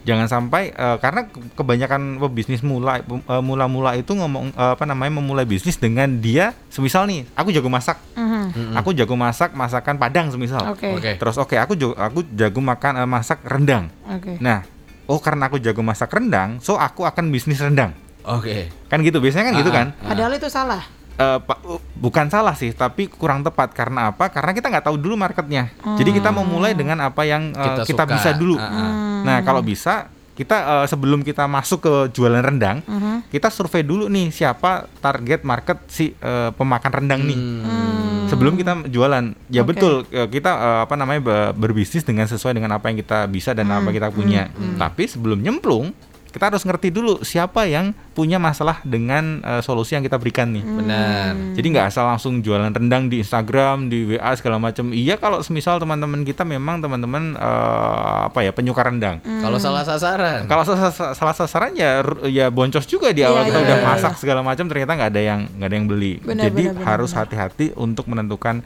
Jangan 0.00 0.26
sampai 0.26 0.72
eh, 0.72 0.96
karena 0.96 1.24
ke- 1.24 1.52
kebanyakan 1.54 2.16
pebisnis 2.18 2.60
mulai 2.60 3.04
eh, 3.04 3.42
mula-mula 3.42 3.92
itu 3.94 4.12
ngomong 4.12 4.48
eh, 4.50 4.72
apa 4.72 4.84
namanya 4.84 5.20
memulai 5.20 5.44
bisnis 5.44 5.76
dengan 5.76 6.08
dia 6.08 6.56
semisal 6.68 7.04
nih, 7.04 7.28
aku 7.34 7.48
jago 7.50 7.68
masak. 7.68 8.00
Mhm. 8.16 8.72
Aku 8.74 8.92
jago 8.92 9.12
masak 9.14 9.52
masakan 9.52 9.96
Padang 9.96 10.32
semisal. 10.32 10.72
Oke. 10.72 10.88
Oke. 10.90 11.10
Terus 11.16 11.36
oke, 11.36 11.52
aku 11.54 11.76
jago 11.76 11.92
aku 11.94 12.24
jago 12.30 12.60
makan 12.60 13.04
masak 13.04 13.44
rendang. 13.44 13.92
Oke. 14.06 14.40
Nah, 14.40 14.64
oh 15.04 15.20
karena 15.20 15.46
aku 15.46 15.56
jago 15.58 15.80
masak 15.80 16.08
rendang, 16.10 16.56
so 16.58 16.76
aku 16.76 17.04
akan 17.04 17.28
bisnis 17.28 17.60
rendang. 17.60 17.92
Oke. 18.22 18.68
Kan 18.86 19.00
gitu, 19.00 19.18
biasanya 19.18 19.50
kan 19.50 19.54
gitu 19.56 19.70
Ah, 19.70 19.76
kan? 19.76 19.86
Padahal 19.96 20.32
itu 20.34 20.46
salah. 20.46 20.82
Eh, 21.12 21.38
pa- 21.38 21.60
uh, 21.62 21.76
bukan 21.94 22.26
salah 22.26 22.52
sih, 22.52 22.72
tapi 22.72 23.04
kurang 23.06 23.40
tepat 23.40 23.70
karena 23.70 24.08
apa? 24.08 24.28
Karena 24.28 24.50
kita 24.50 24.68
nggak 24.68 24.86
tahu 24.86 24.96
dulu 24.96 25.14
marketnya. 25.14 25.68
Jadi 25.94 26.10
kita 26.12 26.30
memulai 26.30 26.72
dengan 26.72 26.96
apa 27.02 27.22
yang 27.22 27.50
eh, 27.50 27.60
Kita 27.76 27.84
kita, 27.84 28.02
suka. 28.04 28.14
bisa 28.14 28.30
dulu. 28.32 28.56
Ah, 28.56 28.64
ah. 28.64 28.72
Hmm. 28.72 29.20
Nah 29.22 29.36
kalau 29.40 29.60
bisa 29.60 30.08
kita 30.32 30.56
eh, 30.56 30.86
sebelum 30.86 31.20
kita 31.20 31.44
masuk 31.44 31.80
ke 31.80 31.92
jualan 32.10 32.40
rendang, 32.40 32.80
Mhm. 32.80 33.28
kita 33.28 33.48
survei 33.48 33.82
dulu 33.82 34.08
nih 34.08 34.28
siapa 34.30 34.88
target 34.96 35.44
market 35.44 35.84
si 35.86 36.12
eh, 36.14 36.50
pemakan 36.50 36.92
rendang 36.94 37.20
nih. 37.20 37.36
Hmm. 37.36 38.24
Sebelum 38.26 38.54
kita 38.54 38.86
jualan, 38.86 39.36
ya 39.48 39.60
Oke. 39.60 39.74
betul 39.74 39.92
kita 40.08 40.50
eh, 40.50 40.80
apa 40.84 40.94
namanya 40.94 41.20
be- 41.20 41.52
berbisnis 41.58 42.00
dengan 42.00 42.24
sesuai 42.24 42.54
dengan 42.54 42.72
apa 42.72 42.88
yang 42.88 42.96
kita 42.96 43.26
bisa 43.26 43.52
dan 43.52 43.68
apa 43.68 43.92
yang 43.92 43.96
kita 43.98 44.08
punya. 44.08 44.42
Tapi 44.78 45.04
sebelum 45.04 45.36
nyemplung, 45.36 45.92
kita 46.30 46.48
harus 46.48 46.62
ngerti 46.62 46.88
dulu 46.88 47.20
siapa 47.20 47.66
yang 47.66 47.90
punya 48.14 48.38
masalah 48.38 48.78
dengan 48.82 49.42
eh, 49.42 49.60
solusi 49.60 49.98
yang 49.98 50.02
kita 50.02 50.16
berikan 50.16 50.50
nih. 50.50 50.62
Benar. 50.62 51.32
Jadi 51.58 51.66
nggak 51.70 51.86
asal 51.90 52.06
langsung 52.06 52.38
jualan 52.40 52.70
rendang 52.70 53.10
di 53.10 53.20
Instagram, 53.20 53.90
di 53.90 54.14
WA 54.14 54.30
segala 54.38 54.56
macam. 54.56 54.94
Iya 54.94 55.18
kalau 55.18 55.42
semisal 55.42 55.76
teman-teman 55.76 56.22
kita 56.22 56.46
memang 56.46 56.78
teman-teman 56.78 57.34
eh, 57.36 58.18
apa 58.30 58.40
ya 58.40 58.54
penyuka 58.54 58.86
rendang. 58.86 59.18
Kalau 59.20 59.58
salah 59.58 59.82
sasaran. 59.82 60.46
Kalau 60.46 60.62
salah, 60.62 60.90
salah- 60.94 61.36
sasaran 61.36 61.72
ya 61.74 62.02
ya 62.26 62.46
boncos 62.48 62.86
juga 62.86 63.10
di 63.10 63.22
awal 63.22 63.42
Iya, 63.42 63.48
kita 63.50 63.58
iya, 63.58 63.66
udah 63.66 63.78
iya. 63.78 63.86
masak 63.86 64.14
segala 64.18 64.40
macam 64.42 64.66
ternyata 64.66 64.92
nggak 64.94 65.10
ada 65.10 65.22
yang 65.22 65.40
nggak 65.56 65.68
ada 65.68 65.76
yang 65.76 65.86
beli. 65.88 66.12
Benar, 66.20 66.42
Jadi 66.46 66.62
benar, 66.70 66.74
benar, 66.78 66.86
harus 66.94 67.10
hati-hati 67.12 67.66
untuk 67.74 68.06
menentukan 68.06 68.62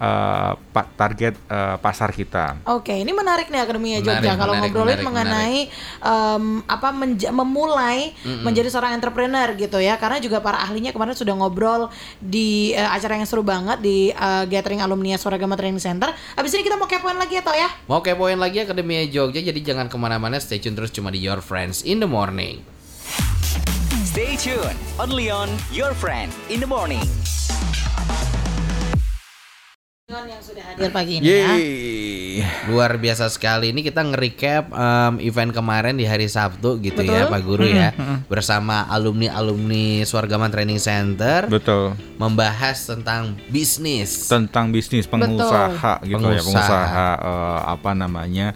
eh, 0.00 0.52
pa- 0.72 0.88
target 0.90 1.36
eh, 1.46 1.76
pasar 1.76 2.10
kita. 2.10 2.64
Oke, 2.66 2.96
ini 2.96 3.12
menarik 3.12 3.46
nih 3.46 3.60
Akademia 3.60 4.00
Menarik, 4.00 4.08
Jogja 4.16 4.32
kalau 4.34 4.56
menarik, 4.56 4.72
ngobrolin 4.72 4.88
menarik, 4.90 5.06
mengenai 5.06 5.58
em, 6.00 6.44
apa 6.64 6.88
menja- 6.90 7.30
memulai 7.30 8.16
menjadi 8.40 8.68
seorang 8.68 8.96
entrepreneur 8.96 9.52
gitu 9.54 9.76
ya. 9.76 9.94
Karena 9.94 10.16
juga 10.18 10.40
para 10.40 10.58
ahlinya 10.58 10.90
kemarin 10.90 11.12
sudah 11.12 11.36
ngobrol 11.36 11.92
di 12.16 12.72
eh, 12.72 12.88
acara 12.88 13.14
yang 13.14 13.28
seru 13.28 13.44
banget 13.44 13.78
di 13.78 14.08
eh, 14.08 14.44
gathering 14.46 14.80
alumni 14.80 15.14
Swaragama 15.14 15.54
Training 15.54 15.78
Center. 15.78 16.08
Habis 16.32 16.56
ini 16.56 16.64
kita 16.64 16.74
mau 16.74 16.88
kepoin 16.88 17.14
lagi 17.14 17.36
atau 17.36 17.52
ya? 17.52 17.68
Mau 17.84 18.00
kepoin 18.00 18.40
lagi 18.40 18.64
Akademia 18.64 19.04
Jogja, 19.04 19.38
jadi 19.38 19.60
jangan 19.60 19.86
ke 19.86 19.94
mana-mana, 19.94 20.40
stay 20.40 20.56
tune 20.56 20.72
terus 20.72 20.88
cuma 20.88 21.12
di 21.12 21.20
Your 21.20 21.38
Friends 21.38 21.84
in 21.84 22.00
the 22.00 22.08
Morning. 22.08 22.64
Stay 24.02 24.34
tuned 24.34 24.74
only 24.96 25.30
on 25.30 25.46
Your 25.70 25.94
Friend 25.94 26.30
in 26.48 26.58
the 26.58 26.66
Morning. 26.66 27.02
Yang 30.10 30.42
sudah 30.44 30.64
hadir 30.66 30.90
pagi 30.90 31.12
ini 31.16 31.24
ya. 31.24 31.54
Yeay. 31.54 32.42
Luar 32.66 32.96
biasa 32.96 33.28
sekali. 33.28 33.70
Ini 33.70 33.80
kita 33.80 34.02
nge-recap 34.02 34.64
em, 34.68 35.14
event 35.22 35.50
kemarin 35.50 35.94
di 35.94 36.02
hari 36.02 36.26
Sabtu 36.26 36.78
gitu 36.78 36.98
ya 37.00 37.24
Betul. 37.24 37.30
Pak 37.30 37.40
Guru 37.40 37.64
ya. 37.64 37.94
Bersama 38.26 38.90
alumni-alumni 38.90 40.02
Swargaman 40.02 40.50
Training 40.50 40.78
Center 40.78 41.46
Betul. 41.46 41.94
membahas 42.16 42.82
tentang 42.82 43.38
bisnis. 43.46 44.26
Tentang 44.26 44.68
bisnis 44.68 45.06
pengusaha 45.06 46.02
gitu 46.02 46.18
ya, 46.18 46.18
Pengusaha. 46.18 46.42
pengusaha 46.42 47.08
eh, 47.22 47.58
apa 47.70 47.90
namanya? 47.92 48.48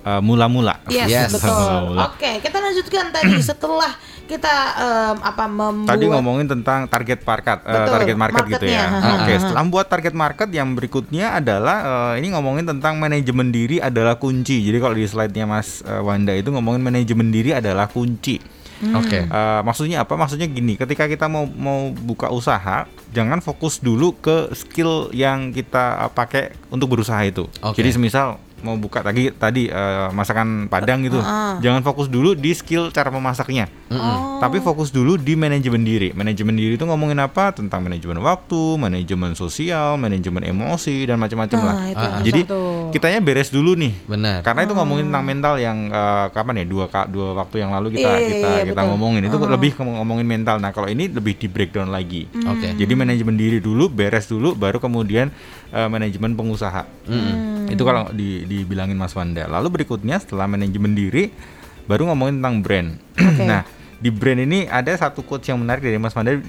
eh, 0.00 0.20
mula-mula. 0.20 0.78
Yes, 0.88 1.08
Yes. 1.10 1.30
betul. 1.30 1.98
Oke, 1.98 2.38
kita 2.38 2.56
lanjutkan 2.56 3.10
tadi 3.10 3.36
setelah 3.50 3.92
kita 4.30 4.54
em, 4.78 5.16
apa 5.26 5.44
membuat 5.50 5.90
Tadi 5.90 6.06
ngomongin 6.06 6.46
tentang 6.46 6.86
target 6.86 7.26
market, 7.26 7.58
eh, 7.66 7.74
Betul, 7.74 7.94
target 7.98 8.16
market 8.16 8.44
gitu 8.46 8.66
ya. 8.70 8.86
Oke, 9.18 9.32
setelah 9.42 9.64
buat 9.66 9.86
target 9.90 10.14
market 10.14 10.48
yang 10.54 10.78
berikutnya 10.78 11.34
adalah 11.42 11.76
eh, 12.14 12.22
ini 12.22 12.30
ngomongin 12.30 12.70
tentang 12.70 13.02
manajemen 13.02 13.50
diri 13.50 13.82
adalah 13.82 14.22
kunci. 14.22 14.62
Jadi 14.62 14.78
kalau 14.78 14.94
di 14.94 15.06
slide-nya 15.10 15.50
Mas 15.50 15.82
eh, 15.82 15.98
Wanda 15.98 16.30
itu 16.38 16.54
ngomongin 16.54 16.78
manajemen 16.78 17.34
diri 17.34 17.50
adalah 17.50 17.90
kunci. 17.90 18.38
Oke. 18.96 19.28
Eh, 19.28 19.60
maksudnya 19.60 20.06
apa? 20.06 20.16
Maksudnya 20.16 20.48
gini, 20.48 20.78
ketika 20.80 21.04
kita 21.04 21.28
mau 21.28 21.44
mau 21.44 21.92
buka 21.92 22.32
usaha, 22.32 22.88
jangan 23.12 23.44
fokus 23.44 23.76
dulu 23.82 24.16
ke 24.16 24.54
skill 24.56 25.12
yang 25.12 25.52
kita 25.52 26.08
pakai 26.16 26.56
untuk 26.72 26.96
berusaha 26.96 27.20
itu. 27.26 27.44
Oke. 27.60 27.82
Jadi 27.82 28.00
semisal 28.00 28.40
mau 28.60 28.74
buka 28.74 29.00
tadi 29.00 29.28
tadi 29.30 29.66
eh, 29.66 30.08
masakan 30.10 30.66
Padang 30.66 31.02
gitu, 31.02 31.18
jangan 31.58 31.80
fokus 31.80 32.06
dulu 32.06 32.32
di 32.32 32.52
skill 32.52 32.90
cara 32.90 33.08
memasaknya. 33.08 33.66
Oh. 33.90 34.38
Tapi 34.38 34.58
fokus 34.58 34.88
dulu 34.88 35.14
di 35.14 35.34
manajemen 35.34 35.82
diri. 35.82 36.10
Manajemen 36.10 36.54
diri 36.54 36.74
itu 36.74 36.84
ngomongin 36.84 37.18
apa? 37.18 37.50
Tentang 37.50 37.80
manajemen 37.80 38.16
waktu, 38.18 38.76
manajemen 38.76 39.34
sosial, 39.34 39.96
manajemen 39.96 40.40
emosi 40.42 41.04
dan 41.04 41.18
macam-macam 41.18 41.58
Nah, 41.58 41.66
lah. 41.66 41.76
itu 41.84 41.98
yang 42.00 42.24
Jadi 42.24 42.40
satu. 42.46 42.60
kitanya 42.90 43.20
beres 43.20 43.50
dulu 43.50 43.74
nih. 43.74 43.92
Benar. 44.06 44.40
Karena 44.40 44.64
itu 44.64 44.72
ngomongin 44.72 45.10
tentang 45.10 45.24
mental 45.24 45.54
yang 45.56 45.78
eh, 45.88 46.26
kapan 46.30 46.62
ya 46.62 46.66
dua 46.66 46.84
dua 47.06 47.28
waktu 47.34 47.56
yang 47.58 47.70
lalu 47.70 47.98
kita 47.98 48.08
Iya, 48.08 48.16
iya, 48.16 48.28
kita 48.30 48.48
iya, 48.48 48.62
kita 48.70 48.80
betul. 48.80 48.90
ngomongin 48.94 49.22
itu 49.26 49.36
lebih 49.36 49.70
ke 49.74 49.82
ngomongin 49.82 50.26
mental. 50.26 50.56
Nah 50.56 50.70
kalau 50.70 50.86
ini 50.86 51.10
lebih 51.10 51.34
di 51.34 51.46
breakdown 51.46 51.90
lagi. 51.90 52.30
Oke. 52.30 52.78
Jadi 52.78 52.92
manajemen 52.94 53.34
diri 53.34 53.58
dulu, 53.58 53.90
beres 53.90 54.24
dulu, 54.24 54.54
baru 54.54 54.78
kemudian 54.78 55.28
eh, 55.70 55.88
manajemen 55.88 56.32
pengusaha. 56.32 56.86
Itu 57.70 57.82
kalau 57.82 58.10
di, 58.10 58.44
dibilangin 58.44 58.94
Mas 58.94 59.14
Wanda. 59.14 59.46
Lalu 59.46 59.80
berikutnya 59.80 60.18
setelah 60.18 60.44
manajemen 60.44 60.92
diri, 60.92 61.30
baru 61.86 62.10
ngomongin 62.10 62.42
tentang 62.42 62.56
brand. 62.60 62.88
nah 63.50 63.62
di 63.96 64.08
brand 64.08 64.40
ini 64.40 64.64
ada 64.64 64.88
satu 64.90 65.20
quotes 65.20 65.46
yang 65.46 65.60
menarik 65.60 65.84
dari 65.84 65.96
Mas 65.96 66.12
Wanda. 66.12 66.32
eh, 66.32 66.40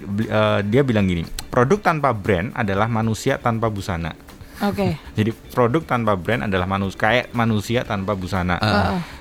dia 0.66 0.82
bilang 0.82 1.06
gini, 1.06 1.24
produk 1.48 1.80
tanpa 1.80 2.12
brand 2.12 2.50
adalah 2.54 2.88
manusia 2.88 3.36
tanpa 3.38 3.68
busana. 3.68 4.16
Oke. 4.62 4.96
Jadi 5.18 5.34
produk 5.52 5.82
tanpa 5.84 6.14
brand 6.16 6.46
adalah 6.46 6.66
manusia 6.66 6.98
kayak 6.98 7.26
manusia 7.32 7.82
tanpa 7.82 8.14
busana. 8.14 8.56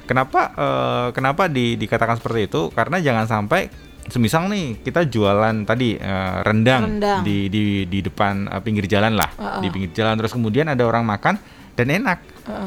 Kenapa 0.07 0.41
eh, 0.53 1.09
kenapa 1.11 1.47
di- 1.47 1.75
dikatakan 1.75 2.19
seperti 2.19 2.51
itu? 2.51 2.63
Karena 2.71 2.99
jangan 2.99 3.27
sampai 3.27 3.67
semisal 4.11 4.51
nih 4.51 4.81
kita 4.81 5.07
jualan 5.07 5.63
tadi 5.63 5.95
eh, 5.95 6.37
rendang, 6.43 6.99
Rendang. 6.99 7.21
di 7.23 7.47
di 7.47 7.85
di 7.87 7.99
depan 8.01 8.47
eh, 8.47 8.61
pinggir 8.61 8.87
jalan 8.87 9.15
lah, 9.15 9.31
di 9.59 9.71
pinggir 9.71 9.91
jalan 9.91 10.15
terus 10.15 10.31
kemudian 10.31 10.67
ada 10.67 10.83
orang 10.83 11.03
makan 11.03 11.35
dan 11.75 11.87
enak. 11.89 12.19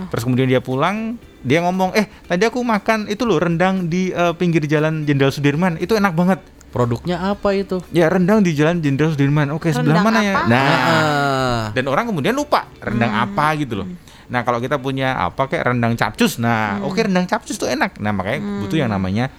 Terus 0.09 0.23
kemudian 0.23 0.47
dia 0.47 0.59
pulang, 0.59 1.15
dia 1.39 1.59
ngomong, 1.59 1.91
"Eh, 1.91 2.07
tadi 2.23 2.43
aku 2.43 2.59
makan 2.59 3.05
itu 3.05 3.23
loh 3.23 3.37
rendang 3.37 3.85
di 3.85 4.09
eh, 4.09 4.33
pinggir 4.33 4.63
jalan 4.63 5.03
Jenderal 5.03 5.29
Sudirman. 5.29 5.75
Itu 5.75 5.93
enak 5.93 6.13
banget." 6.13 6.39
Produknya 6.69 7.21
apa 7.21 7.53
itu? 7.53 7.77
Ya, 7.89 8.09
rendang 8.09 8.41
di 8.41 8.51
jalan 8.51 8.79
Jenderal 8.79 9.13
Sudirman. 9.13 9.51
Oke, 9.51 9.69
sebelah 9.69 9.99
Rendang 9.99 10.05
mana 10.07 10.19
ya? 10.19 10.33
apa? 10.33 10.47
Nah, 10.47 10.65
Ah. 10.65 11.63
dan 11.69 11.85
orang 11.85 12.05
kemudian 12.05 12.33
lupa 12.33 12.65
rendang 12.79 13.11
Hmm. 13.11 13.23
apa 13.25 13.45
gitu 13.55 13.73
loh. 13.75 13.87
Nah 14.25 14.41
kalau 14.41 14.57
kita 14.57 14.79
punya 14.79 15.13
apa 15.13 15.45
kayak 15.45 15.69
rendang 15.69 15.93
capcus, 15.93 16.41
nah 16.41 16.79
Hmm. 16.79 16.87
oke 16.87 16.97
rendang 16.97 17.27
capcus 17.27 17.55
tuh 17.55 17.67
enak. 17.67 17.99
Nah 17.99 18.09
makanya 18.09 18.39
butuh 18.59 18.77
yang 18.79 18.89
namanya 18.89 19.29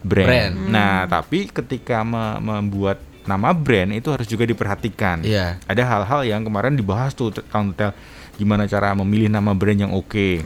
brand. 0.00 0.28
Brand. 0.28 0.54
Nah 0.68 1.08
tapi 1.08 1.48
ketika 1.48 2.04
me- 2.04 2.38
membuat 2.38 3.02
nama 3.24 3.50
brand 3.50 3.90
itu 3.90 4.12
harus 4.12 4.28
juga 4.28 4.44
diperhatikan. 4.44 5.24
Iya. 5.24 5.58
Ada 5.64 5.82
hal-hal 5.82 6.20
yang 6.22 6.44
kemarin 6.44 6.76
dibahas 6.76 7.10
tuh 7.10 7.32
tentang 7.32 7.72
detail 7.72 7.90
gimana 8.34 8.64
cara 8.64 8.92
memilih 8.94 9.28
nama 9.28 9.52
brand 9.52 9.80
yang 9.80 9.92
oke. 9.92 10.42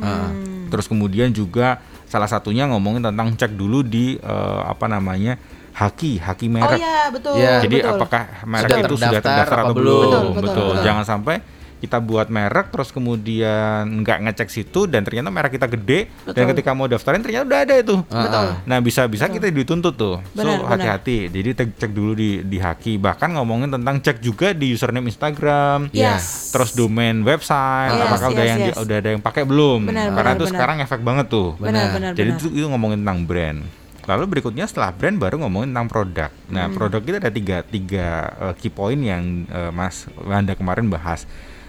Terus 0.68 0.86
kemudian 0.86 1.30
juga 1.30 1.80
salah 2.04 2.28
satunya 2.28 2.64
ngomongin 2.64 3.04
tentang 3.04 3.32
cek 3.32 3.52
dulu 3.52 3.80
di 3.80 4.16
eh, 4.16 4.60
apa 4.64 4.88
namanya 4.88 5.36
haki 5.72 6.18
haki 6.18 6.46
Oh 6.48 6.52
merek. 6.52 6.78
iya, 6.80 6.98
betul. 7.08 7.32
Iya. 7.38 7.54
Jadi 7.62 7.76
betul. 7.78 7.92
apakah 7.94 8.22
merek 8.44 8.66
Sudah 8.66 8.78
itu 8.82 8.94
sudah 8.96 9.20
terdaftar 9.22 9.58
atau 9.62 9.74
belum? 9.74 9.84
belum? 9.86 10.02
Betul, 10.02 10.18
Betul, 10.18 10.32
betul, 10.42 10.66
betul. 10.74 10.84
Jangan 10.84 11.04
sampai 11.06 11.36
kita 11.78 11.98
buat 11.98 12.26
merek 12.26 12.68
terus 12.68 12.90
kemudian 12.90 13.82
nggak 14.02 14.18
ngecek 14.20 14.48
situ 14.48 14.84
dan 14.84 15.02
ternyata 15.02 15.28
merek 15.28 15.52
kita 15.52 15.66
gede 15.66 16.10
dan 16.26 16.34
Betul. 16.34 16.50
ketika 16.52 16.70
mau 16.72 16.84
daftarin 16.84 17.18
ternyata 17.18 17.44
udah 17.44 17.60
ada 17.60 17.74
itu. 17.74 17.96
Betul. 18.02 18.46
Nah 18.64 18.78
bisa-bisa 18.78 19.26
kita 19.26 19.46
dituntut 19.46 19.94
tuh. 19.94 20.18
Benar, 20.32 20.44
so 20.44 20.50
benar. 20.60 20.70
hati-hati. 20.74 21.18
Jadi 21.28 21.48
cek 21.54 21.90
dulu 21.90 22.12
di 22.12 22.42
di 22.42 22.58
haki. 22.58 22.96
Bahkan 22.96 23.28
ngomongin 23.32 23.70
tentang 23.70 23.98
cek 23.98 24.18
juga 24.18 24.50
di 24.50 24.70
username 24.70 25.06
Instagram. 25.06 25.88
Iya. 25.90 26.16
Yes. 26.16 26.50
Terus 26.50 26.72
domain 26.72 27.20
website, 27.20 27.92
Yes, 27.92 28.02
apakah 28.04 28.28
udah 28.28 28.40
yes, 28.40 28.50
yang 28.50 28.58
di- 28.60 28.72
yes. 28.72 28.78
udah 28.78 28.96
ada 28.96 29.08
yang 29.10 29.22
pakai 29.22 29.42
belum? 29.42 29.80
Benar, 29.84 30.04
Karena 30.08 30.18
benar, 30.18 30.34
itu 30.34 30.38
benar. 30.40 30.52
sekarang 30.52 30.76
efek 30.80 31.00
banget 31.00 31.26
tuh. 31.28 31.48
benar, 31.56 31.84
benar, 31.90 32.10
Jadi 32.12 32.30
benar. 32.30 32.40
itu, 32.40 32.46
itu 32.52 32.66
ngomongin 32.66 32.98
tentang 33.00 33.20
brand. 33.22 33.60
Lalu 34.04 34.24
berikutnya 34.26 34.64
setelah 34.64 34.88
brand 34.88 35.14
baru 35.14 35.36
ngomongin 35.38 35.68
tentang 35.68 35.86
produk. 35.86 36.30
Nah 36.48 36.64
Hmm. 36.64 36.74
produk 36.74 36.96
kita 36.98 37.16
ada 37.18 37.28
tiga 37.28 37.60
tiga 37.60 38.08
eh, 38.40 38.54
key 38.56 38.68
point 38.68 38.96
yang 38.96 39.22
eh, 39.46 39.68
Mas 39.68 40.08
Wanda 40.18 40.52
kemarin 40.52 40.88
bahas. 40.88 41.28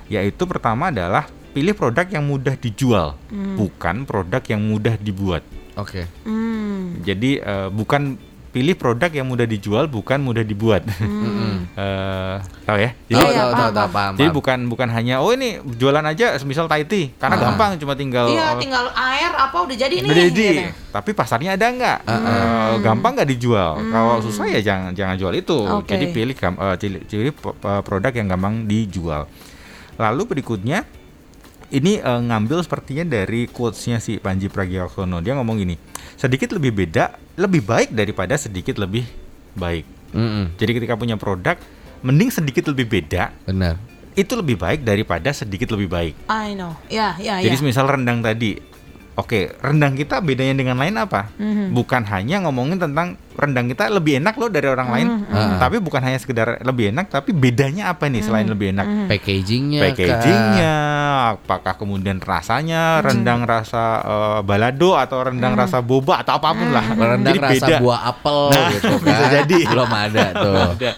Yaitu 0.10 0.44
pertama 0.44 0.90
adalah 0.90 1.26
pilih 1.50 1.72
produk 1.72 2.06
yang 2.06 2.22
mudah 2.24 2.54
dijual, 2.56 3.14
Hmm. 3.28 3.56
bukan 3.56 4.04
produk 4.04 4.42
yang 4.44 4.62
mudah 4.64 4.94
dibuat. 4.96 5.42
Oke. 5.76 6.06
Hmm. 6.24 7.00
Jadi 7.00 7.38
eh, 7.38 7.70
bukan 7.70 8.18
pilih 8.50 8.74
produk 8.74 9.08
yang 9.08 9.26
mudah 9.26 9.46
dijual, 9.46 9.86
bukan 9.86 10.20
mudah 10.20 10.42
dibuat. 10.42 10.84
Eh, 11.72 12.36
tahu 12.66 12.76
ya? 12.76 12.92
Jadi 13.08 13.14
Tahu 13.16 13.30
Iya, 13.30 13.40
tahu 13.40 13.52
tahu 13.54 13.72
tahu 13.72 13.88
paham. 13.90 14.14
jadi 14.18 14.30
bukan 14.34 14.60
bukan 14.68 14.90
hanya 14.90 15.22
oh 15.22 15.32
ini 15.32 15.50
jualan 15.72 16.02
aja 16.04 16.36
semisal 16.36 16.68
Thai 16.68 16.84
tea 16.84 17.14
karena 17.16 17.40
gampang 17.40 17.80
cuma 17.80 17.94
tinggal 17.94 18.28
Iya, 18.28 18.58
tinggal 18.60 18.90
air 18.92 19.32
apa 19.32 19.54
udah 19.64 19.78
jadi 19.78 19.96
nih. 19.96 20.10
Udah 20.10 20.26
jadi. 20.28 20.48
gitu. 20.50 20.62
Tapi 20.92 21.10
pasarnya 21.14 21.56
ada 21.56 21.68
nggak? 21.70 21.98
Eh, 22.04 22.72
gampang 22.82 23.16
nggak 23.16 23.30
dijual? 23.30 23.80
Kalau 23.86 24.20
susah 24.20 24.50
ya 24.50 24.60
jangan 24.60 24.92
jangan 24.92 25.16
jual 25.16 25.32
itu. 25.32 25.56
Oke. 25.56 25.94
Jadi 25.94 26.06
pilih 26.12 26.36
eh, 26.36 26.76
pilih, 26.76 27.02
pilih 27.06 27.34
produk 27.80 28.12
yang 28.12 28.28
gampang 28.28 28.66
dijual. 28.66 29.24
Lalu 30.00 30.24
berikutnya 30.32 30.88
ini 31.70 32.00
eh, 32.00 32.22
ngambil 32.24 32.64
sepertinya 32.64 33.06
dari 33.06 33.46
quotesnya 33.52 34.00
si 34.00 34.18
Panji 34.18 34.48
Pragiwaksono. 34.48 35.20
Dia 35.20 35.36
ngomong 35.36 35.60
gini, 35.60 35.76
sedikit 36.16 36.56
lebih 36.56 36.72
beda, 36.74 37.20
lebih 37.36 37.62
baik 37.62 37.92
daripada 37.94 38.40
sedikit 38.40 38.80
lebih 38.80 39.06
baik. 39.54 39.86
Mm-mm. 40.16 40.58
Jadi 40.58 40.72
ketika 40.82 40.98
punya 40.98 41.20
produk, 41.20 41.60
mending 42.02 42.34
sedikit 42.34 42.66
lebih 42.72 42.90
beda, 42.90 43.30
Benar. 43.46 43.78
itu 44.18 44.34
lebih 44.34 44.58
baik 44.58 44.82
daripada 44.82 45.30
sedikit 45.30 45.70
lebih 45.76 45.92
baik. 45.92 46.14
I 46.26 46.58
know. 46.58 46.74
Ya, 46.90 47.14
ya, 47.22 47.38
Jadi 47.44 47.60
ya. 47.60 47.62
misal 47.62 47.86
rendang 47.86 48.26
tadi, 48.26 48.58
Oke, 49.20 49.52
rendang 49.60 49.94
kita 49.94 50.18
bedanya 50.20 50.56
dengan 50.56 50.76
lain 50.76 50.96
apa? 50.96 51.28
Mhm. 51.36 51.72
Bukan 51.72 52.08
hanya 52.08 52.40
ngomongin 52.40 52.80
tentang 52.80 53.08
rendang 53.36 53.68
kita 53.68 53.88
lebih 53.88 54.18
enak 54.18 54.36
loh 54.36 54.48
dari 54.48 54.68
orang 54.68 54.90
lain, 54.90 55.08
Mhm, 55.24 55.56
tapi 55.58 55.78
bukan 55.78 56.00
hanya 56.02 56.16
sekedar 56.16 56.60
lebih 56.60 56.92
enak, 56.92 57.08
tapi 57.10 57.32
bedanya 57.32 57.88
apa 57.90 58.06
nih 58.06 58.20
selain 58.22 58.44
lebih 58.46 58.72
enak? 58.72 58.84
Mhm. 58.84 59.08
Packagingnya, 59.08 59.82
Packagingnya, 59.82 60.76
apakah 61.34 61.74
kemudian 61.74 62.20
rasanya 62.20 63.00
rendang 63.00 63.44
rasa 63.44 63.84
eh, 64.02 64.40
balado 64.42 64.94
atau 64.94 65.20
rendang 65.22 65.54
rasa 65.54 65.80
boba 65.80 66.20
atau 66.20 66.36
apa 66.36 66.50
pun 66.52 66.70
lah. 66.70 66.84
kah? 66.86 67.08
rendang 67.10 67.34
Jadi 67.34 67.40
rasa 67.42 67.66
beda. 67.66 67.78
buah 67.80 68.00
apel 68.06 68.40
Nah, 68.50 68.68
gitu 68.72 68.94
kan. 68.96 69.06
bisa 69.06 69.26
jadi. 69.34 69.60
Belum 69.66 69.90
ada 69.90 70.24
tuh. 70.44 70.56
Ada. 70.74 70.92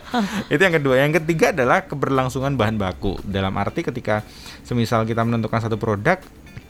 Itu 0.47 0.61
yang 0.61 0.75
kedua. 0.75 0.93
Yang 0.99 1.11
ketiga 1.21 1.45
adalah 1.51 1.77
keberlangsungan 1.83 2.53
bahan 2.53 2.75
baku. 2.75 3.17
Dalam 3.23 3.53
arti 3.55 3.81
ketika 3.81 4.25
semisal 4.61 5.05
kita 5.05 5.21
menentukan 5.21 5.57
satu 5.59 5.75
produk, 5.75 6.17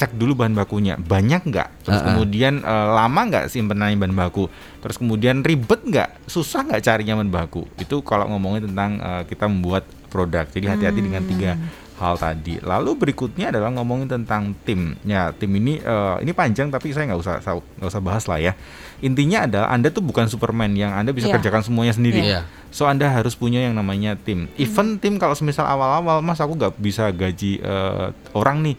cek 0.02 0.18
dulu 0.18 0.34
bahan 0.34 0.58
bakunya 0.58 0.98
banyak 0.98 1.46
nggak, 1.46 1.86
terus 1.86 2.02
Uh-uh. 2.02 2.08
kemudian 2.18 2.66
eh, 2.66 2.88
lama 2.90 3.22
nggak 3.30 3.46
simpenannya 3.54 4.02
bahan 4.02 4.18
baku, 4.18 4.50
terus 4.82 4.98
kemudian 4.98 5.46
ribet 5.46 5.86
nggak, 5.86 6.26
susah 6.26 6.66
nggak 6.66 6.82
carinya 6.82 7.22
bahan 7.22 7.30
baku. 7.30 7.70
Itu 7.78 8.02
kalau 8.02 8.26
ngomongin 8.34 8.66
tentang 8.66 8.98
eh, 8.98 9.24
kita 9.30 9.46
membuat 9.46 9.86
produk. 10.10 10.50
Jadi 10.50 10.66
hati-hati 10.66 11.00
dengan 11.00 11.22
tiga 11.24 11.54
hal 12.02 12.18
tadi. 12.18 12.58
Lalu 12.58 12.98
berikutnya 12.98 13.54
adalah 13.54 13.70
ngomongin 13.72 14.10
tentang 14.10 14.58
tim. 14.66 14.98
Ya 15.06 15.30
tim 15.32 15.54
ini 15.54 15.78
eh, 15.78 16.16
ini 16.26 16.34
panjang 16.34 16.74
tapi 16.74 16.90
saya 16.92 17.14
nggak 17.14 17.22
usah 17.22 17.40
nggak 17.46 17.88
usah 17.94 18.02
bahas 18.02 18.26
lah 18.26 18.42
ya. 18.42 18.58
Intinya 19.00 19.46
adalah 19.46 19.70
anda 19.70 19.94
tuh 19.94 20.02
bukan 20.02 20.26
Superman 20.26 20.74
yang 20.74 20.92
anda 20.92 21.14
bisa 21.14 21.30
Iya. 21.30 21.38
kerjakan 21.38 21.62
semuanya 21.62 21.94
sendiri. 21.94 22.26
Iya. 22.26 22.44
So 22.72 22.88
Anda 22.88 23.12
harus 23.12 23.36
punya 23.36 23.60
yang 23.60 23.76
namanya 23.76 24.16
tim. 24.16 24.48
Even 24.56 24.96
tim 24.96 25.20
kalau 25.20 25.36
semisal 25.36 25.68
awal-awal 25.68 26.24
Mas 26.24 26.40
aku 26.40 26.56
nggak 26.56 26.80
bisa 26.80 27.12
gaji 27.12 27.60
eh, 27.60 28.08
orang 28.34 28.66
nih. 28.66 28.76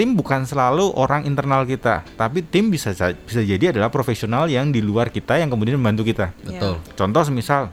Tim 0.00 0.16
bukan 0.16 0.48
selalu 0.48 0.96
orang 0.96 1.28
internal 1.28 1.68
kita, 1.68 2.00
tapi 2.16 2.40
tim 2.40 2.72
bisa 2.72 2.96
sa- 2.96 3.12
bisa 3.12 3.44
jadi 3.44 3.68
adalah 3.68 3.92
profesional 3.92 4.48
yang 4.48 4.72
di 4.72 4.80
luar 4.80 5.12
kita 5.12 5.36
yang 5.36 5.52
kemudian 5.52 5.76
membantu 5.76 6.08
kita. 6.08 6.32
Betul. 6.40 6.80
Contoh 6.96 7.20
semisal 7.20 7.68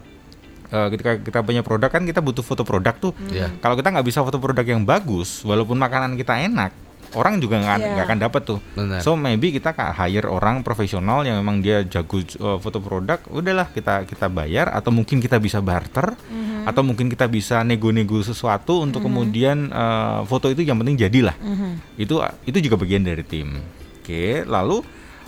eh, 0.67 0.87
ketika 0.91 1.23
kita 1.23 1.39
punya 1.39 1.63
produk 1.63 1.87
kan 1.87 2.03
kita 2.03 2.19
butuh 2.19 2.43
foto 2.43 2.67
produk 2.67 2.91
tuh. 2.99 3.15
Iya. 3.31 3.55
Kalau 3.63 3.79
kita 3.79 3.95
nggak 3.95 4.03
bisa 4.03 4.19
foto 4.27 4.43
produk 4.43 4.67
yang 4.67 4.83
bagus, 4.83 5.39
walaupun 5.47 5.79
makanan 5.79 6.19
kita 6.19 6.35
enak, 6.35 6.75
orang 7.15 7.39
juga 7.39 7.61
nggak 7.61 7.77
Iya. 7.77 7.87
nggak 7.93 8.05
akan 8.05 8.19
dapat 8.19 8.41
tuh. 8.43 8.59
Benar. 8.73 8.99
So 8.99 9.13
maybe 9.13 9.53
kita 9.53 9.71
hire 9.71 10.27
orang 10.27 10.59
profesional 10.61 11.23
yang 11.23 11.39
memang 11.39 11.61
dia 11.61 11.85
jago 11.85 12.19
uh, 12.19 12.57
foto 12.57 12.81
produk, 12.81 13.21
udahlah 13.29 13.69
kita 13.71 14.03
kita 14.03 14.27
bayar 14.27 14.73
atau 14.73 14.91
mungkin 14.91 15.21
kita 15.21 15.37
bisa 15.37 15.61
barter 15.61 16.17
Mhm. 16.27 16.67
atau 16.67 16.81
mungkin 16.83 17.07
kita 17.07 17.29
bisa 17.29 17.63
nego-nego 17.63 18.19
sesuatu 18.19 18.83
untuk 18.83 19.05
kemudian 19.05 19.71
uh, 19.71 20.27
foto 20.27 20.51
itu 20.51 20.65
yang 20.65 20.75
penting 20.77 20.97
jadilah. 20.97 21.37
Mhm. 21.39 21.95
Itu 21.95 22.19
itu 22.43 22.57
juga 22.59 22.75
bagian 22.75 23.05
dari 23.05 23.23
tim. 23.23 23.61
Oke, 24.03 24.43
lalu 24.43 24.83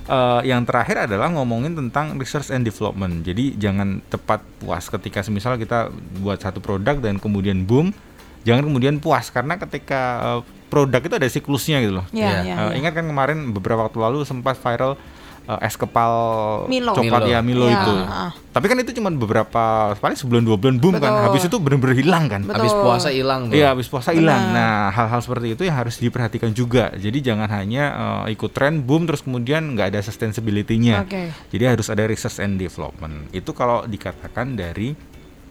uh, 0.08 0.42
yang 0.42 0.64
terakhir 0.64 1.06
adalah 1.06 1.30
ngomongin 1.30 1.76
tentang 1.76 2.16
research 2.16 2.50
and 2.50 2.64
development. 2.64 3.22
Jadi 3.22 3.56
jangan 3.56 4.02
tepat 4.08 4.42
puas 4.58 4.88
ketika 4.88 5.22
semisal 5.22 5.56
kita 5.56 5.92
buat 6.20 6.40
satu 6.40 6.60
produk 6.60 6.98
dan 6.98 7.20
kemudian 7.20 7.64
boom, 7.64 7.92
jangan 8.44 8.64
kemudian 8.66 8.98
puas 8.98 9.30
karena 9.30 9.56
ketika 9.56 10.02
uh, 10.20 10.42
produk 10.70 11.02
itu 11.02 11.16
ada 11.16 11.28
siklusnya 11.28 11.82
gitu 11.82 11.94
loh. 11.96 12.06
Iya, 12.10 12.22
Iya. 12.22 12.38
iya, 12.40 12.54
Eh, 12.56 12.68
iya. 12.68 12.76
Ingat 12.80 12.94
kan 12.94 13.06
kemarin 13.06 13.50
beberapa 13.50 13.84
waktu 13.84 13.98
lalu 13.98 14.22
sempat 14.22 14.56
viral 14.56 14.94
eh, 15.46 15.66
es 15.66 15.74
kepal 15.74 16.14
Milo. 16.66 16.94
coklat 16.94 17.04
Milo. 17.20 17.26
ya 17.28 17.40
Milo 17.42 17.66
Iya, 17.66 17.76
itu. 17.76 17.94
ah. 18.06 18.30
Tapi 18.50 18.66
kan 18.66 18.78
itu 18.78 18.92
cuma 18.94 19.10
beberapa 19.10 19.64
paling 19.96 20.14
sebulan 20.14 20.44
dua 20.44 20.56
bulan 20.56 20.78
boom 20.78 20.94
kan. 20.94 21.10
Betul. 21.10 21.26
Habis 21.26 21.44
itu 21.44 21.58
benar-benar 21.58 21.96
hilang 21.96 22.26
kan. 22.28 22.42
Betul. 22.44 22.56
Habis 22.60 22.74
puasa 22.76 23.10
hilang. 23.10 23.42
Iya, 23.50 23.68
habis 23.68 23.88
puasa 23.88 24.10
hilang. 24.12 24.42
Nah, 24.52 24.90
hal-hal 24.90 25.18
seperti 25.20 25.54
itu 25.54 25.64
yang 25.64 25.74
harus 25.76 25.98
diperhatikan 25.98 26.52
juga. 26.52 26.94
Jadi 26.94 27.18
jangan 27.24 27.50
hanya 27.52 27.84
eh, 28.26 28.34
ikut 28.34 28.52
tren 28.52 28.80
boom 28.80 29.04
terus 29.04 29.22
kemudian 29.22 29.74
nggak 29.74 29.90
ada 29.90 30.00
sustainability-nya. 30.00 31.02
Oke. 31.02 31.34
Jadi 31.50 31.64
harus 31.66 31.88
ada 31.88 32.04
research 32.04 32.38
and 32.40 32.56
development. 32.56 33.30
Itu 33.32 33.52
kalau 33.52 33.84
dikatakan 33.84 34.54
dari 34.54 34.94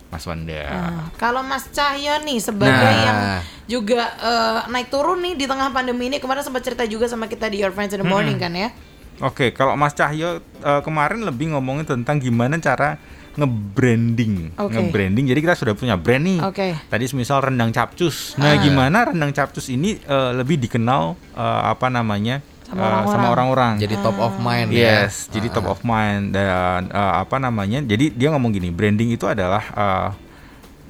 Mas 0.08 0.24
Wanda. 0.24 0.64
Nah, 0.64 1.12
kalau 1.14 1.40
Mas 1.42 1.68
Cahyo 1.68 2.16
nih 2.22 2.38
sebagai 2.38 2.72
Nah. 2.72 3.04
yang 3.04 3.18
juga 3.66 4.08
eh, 4.14 4.60
naik 4.66 4.88
turun 4.88 5.20
nih 5.20 5.34
di 5.34 5.44
tengah 5.44 5.68
pandemi 5.68 6.06
ini 6.06 6.16
kemarin 6.16 6.40
sempat 6.40 6.62
cerita 6.62 6.84
juga 6.84 7.04
sama 7.04 7.26
kita 7.26 7.46
di 7.46 7.58
Your 7.58 7.70
Friends 7.70 7.92
in 7.92 8.00
the 8.00 8.08
Morning 8.08 8.36
kan 8.36 8.50
ya. 8.50 8.72
Oke, 9.20 9.50
kalau 9.50 9.74
Mas 9.74 9.92
Cahyo 9.92 10.40
eh, 10.40 10.80
kemarin 10.80 11.20
lebih 11.22 11.52
ngomongin 11.52 11.84
tentang 11.84 12.16
gimana 12.16 12.56
cara 12.56 12.96
nge-branding. 13.38 14.56
Oke. 14.56 14.74
Nge-branding. 14.74 15.24
Jadi 15.26 15.40
kita 15.40 15.54
sudah 15.54 15.72
punya 15.72 15.94
brand 15.94 16.20
nih. 16.20 16.38
Oke. 16.42 16.74
Tadi 16.84 17.04
semisal 17.04 17.38
rendang 17.40 17.70
capcus. 17.70 18.34
Nah, 18.34 18.52
Ah. 18.52 18.58
gimana 18.58 19.06
rendang 19.06 19.30
capcus 19.30 19.68
ini 19.68 19.94
eh, 19.96 20.30
lebih 20.32 20.58
dikenal 20.58 21.14
eh, 21.34 21.60
apa 21.68 21.86
namanya? 21.88 22.40
Sama 22.68 22.76
eh, 22.76 22.84
orang-orang. 22.84 23.08
sama 23.10 23.26
orang-orang. 23.28 23.72
Jadi 23.78 23.94
top 23.96 24.16
of 24.18 24.34
mind 24.36 24.68
ya. 24.70 25.08
Yes, 25.08 25.14
jadi 25.26 25.48
top 25.48 25.66
of 25.66 25.80
mind 25.80 26.36
dan 26.36 26.80
eh, 26.86 27.12
apa 27.18 27.36
namanya? 27.36 27.80
Jadi 27.80 28.12
dia 28.12 28.28
ngomong 28.28 28.52
gini, 28.52 28.68
branding 28.68 29.08
itu 29.08 29.24
adalah 29.24 29.64
eh, 29.64 30.08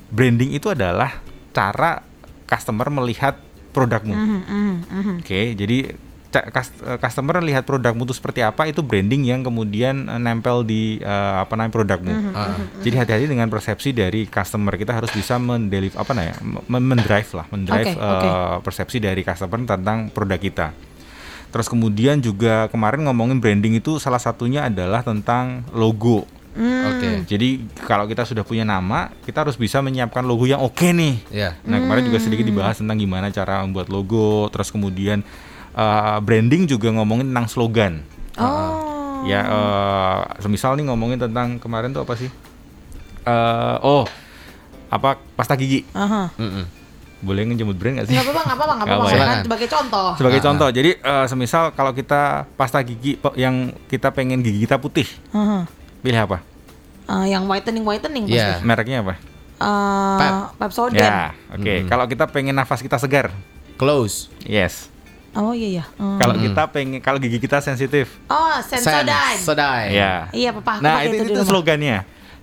branding 0.08 0.50
itu 0.52 0.66
adalah 0.68 1.22
cara 1.50 2.02
customer 2.44 2.88
melihat 2.88 3.38
produkmu. 3.70 4.10
Mhm, 4.10 4.38
mhm, 4.40 4.74
mhm. 4.90 5.14
Oke, 5.20 5.54
jadi 5.54 5.94
ca- 6.28 6.48
cus- 6.50 6.80
eh, 6.80 6.98
customer 6.98 7.38
lihat 7.38 7.62
produkmu 7.62 8.02
itu 8.02 8.12
seperti 8.12 8.40
apa 8.40 8.66
itu 8.66 8.80
branding 8.80 9.22
yang 9.22 9.40
kemudian 9.40 9.94
nempel 10.18 10.64
di 10.64 10.98
eh, 10.98 11.34
apa 11.38 11.54
namanya 11.54 11.72
produkmu. 11.72 12.10
Mhm, 12.10 12.32
Ah. 12.32 12.58
Jadi 12.80 12.94
hati-hati 12.96 13.26
dengan 13.28 13.46
persepsi 13.46 13.92
dari 13.92 14.26
customer 14.26 14.74
kita 14.74 14.90
harus 14.90 15.10
bisa 15.10 15.36
mendeliver 15.36 15.94
apa 15.94 16.10
namanya, 16.10 16.36
men- 16.66 16.88
mendrive 16.88 17.30
lah, 17.32 17.46
mendrive 17.48 17.86
Oke, 17.86 18.00
eh, 18.00 18.10
oke. 18.10 18.30
persepsi 18.64 18.98
dari 18.98 19.22
customer 19.22 19.62
tentang 19.62 20.10
produk 20.10 20.40
kita. 20.40 20.68
Terus 21.48 21.66
kemudian 21.66 22.20
juga 22.20 22.68
kemarin 22.68 23.08
ngomongin 23.08 23.40
branding 23.40 23.80
itu 23.80 23.96
salah 23.96 24.20
satunya 24.20 24.68
adalah 24.68 25.00
tentang 25.00 25.64
logo. 25.72 26.28
Hmm. 26.58 26.90
Oke. 26.90 27.10
Jadi 27.30 27.64
kalau 27.86 28.04
kita 28.10 28.26
sudah 28.26 28.42
punya 28.42 28.66
nama, 28.66 29.14
kita 29.22 29.46
harus 29.46 29.54
bisa 29.54 29.78
menyiapkan 29.78 30.26
logo 30.26 30.44
yang 30.44 30.58
oke 30.60 30.90
nih. 30.90 31.22
Iya. 31.30 31.54
Nah 31.64 31.78
kemarin 31.80 32.04
juga 32.04 32.18
sedikit 32.18 32.44
Hmm. 32.44 32.52
dibahas 32.52 32.76
tentang 32.82 32.98
gimana 32.98 33.30
cara 33.30 33.62
membuat 33.62 33.88
logo, 33.88 34.50
terus 34.50 34.68
kemudian 34.68 35.22
uh, 35.72 36.18
branding 36.20 36.66
juga 36.66 36.90
ngomongin 36.90 37.30
tentang 37.30 37.48
slogan. 37.48 37.92
Oh. 38.36 39.22
Ya, 39.26 39.42
uh, 39.46 40.18
semisal 40.38 40.78
nih 40.78 40.86
ngomongin 40.86 41.18
tentang 41.18 41.58
kemarin 41.58 41.90
tuh 41.90 42.06
apa 42.06 42.14
sih? 42.14 42.30
Uh, 43.26 43.76
oh, 43.82 44.04
apa 44.88 45.18
pasta 45.34 45.58
gigi? 45.58 45.82
Aha. 45.94 46.30
Mm-mm. 46.38 46.64
Boleh 47.18 47.42
ngejemput 47.44 47.74
brand 47.74 47.94
nggak 47.96 48.06
sih? 48.06 48.14
Nggak 48.14 48.24
apa-apa, 48.24 48.40
nggak 48.40 48.54
apa-apa, 48.54 48.72
nggak 48.72 48.86
Nggak 48.86 48.96
apa-apa. 48.96 49.10
apa 49.10 49.18
ya. 49.18 49.26
Kan 49.28 49.38
sebagai 49.42 49.68
contoh. 49.68 50.08
Sebagai 50.14 50.38
Ah, 50.38 50.44
contoh, 50.44 50.68
jadi 50.70 50.90
uh, 51.00 51.26
semisal 51.26 51.64
kalau 51.72 51.92
kita 51.92 52.20
pasta 52.54 52.78
gigi 52.80 53.12
yang 53.34 53.54
kita 53.86 54.08
pengen 54.08 54.38
gigi 54.38 54.62
kita 54.62 54.76
putih, 54.76 55.08
Aha. 55.30 55.66
pilih 55.98 56.20
apa? 56.20 56.38
Eh, 57.08 57.26
yang 57.28 57.44
whitening 57.44 57.82
whitening 57.82 58.24
Iya. 58.24 58.54
pasti. 58.54 58.62
Mereknya 58.62 58.98
apa? 59.00 59.14
Eh, 59.58 60.16
Pep. 60.16 60.32
Pepsodent. 60.60 61.00
Ya, 61.00 61.34
oke. 61.48 61.58
Mm-mm. 61.58 61.88
Kalau 61.88 62.04
kita 62.04 62.24
pengen 62.26 62.54
nafas 62.54 62.78
kita 62.78 62.94
segar, 62.94 63.34
Close. 63.74 64.30
yes. 64.40 64.86
Oh 65.32 65.50
iya 65.50 65.68
iya. 65.72 65.84
Hmm. 65.94 66.16
Kalau 66.16 66.34
Mm-mm. 66.34 66.46
kita 66.46 66.62
pengen, 66.68 66.98
kalau 66.98 67.18
gigi 67.18 67.38
kita 67.38 67.58
sensitif, 67.58 68.14
Oh, 68.26 68.58
Sensodyne. 68.60 69.36
Sensodyne. 69.36 69.90
ya. 69.90 70.12
Iya, 70.30 70.50
papa. 70.52 70.72
aku 70.74 70.82
Nah 70.82 70.94
itu 71.00 71.14
di 71.16 71.18
itu 71.24 71.32
rumah. 71.36 71.46
slogannya. 71.46 71.96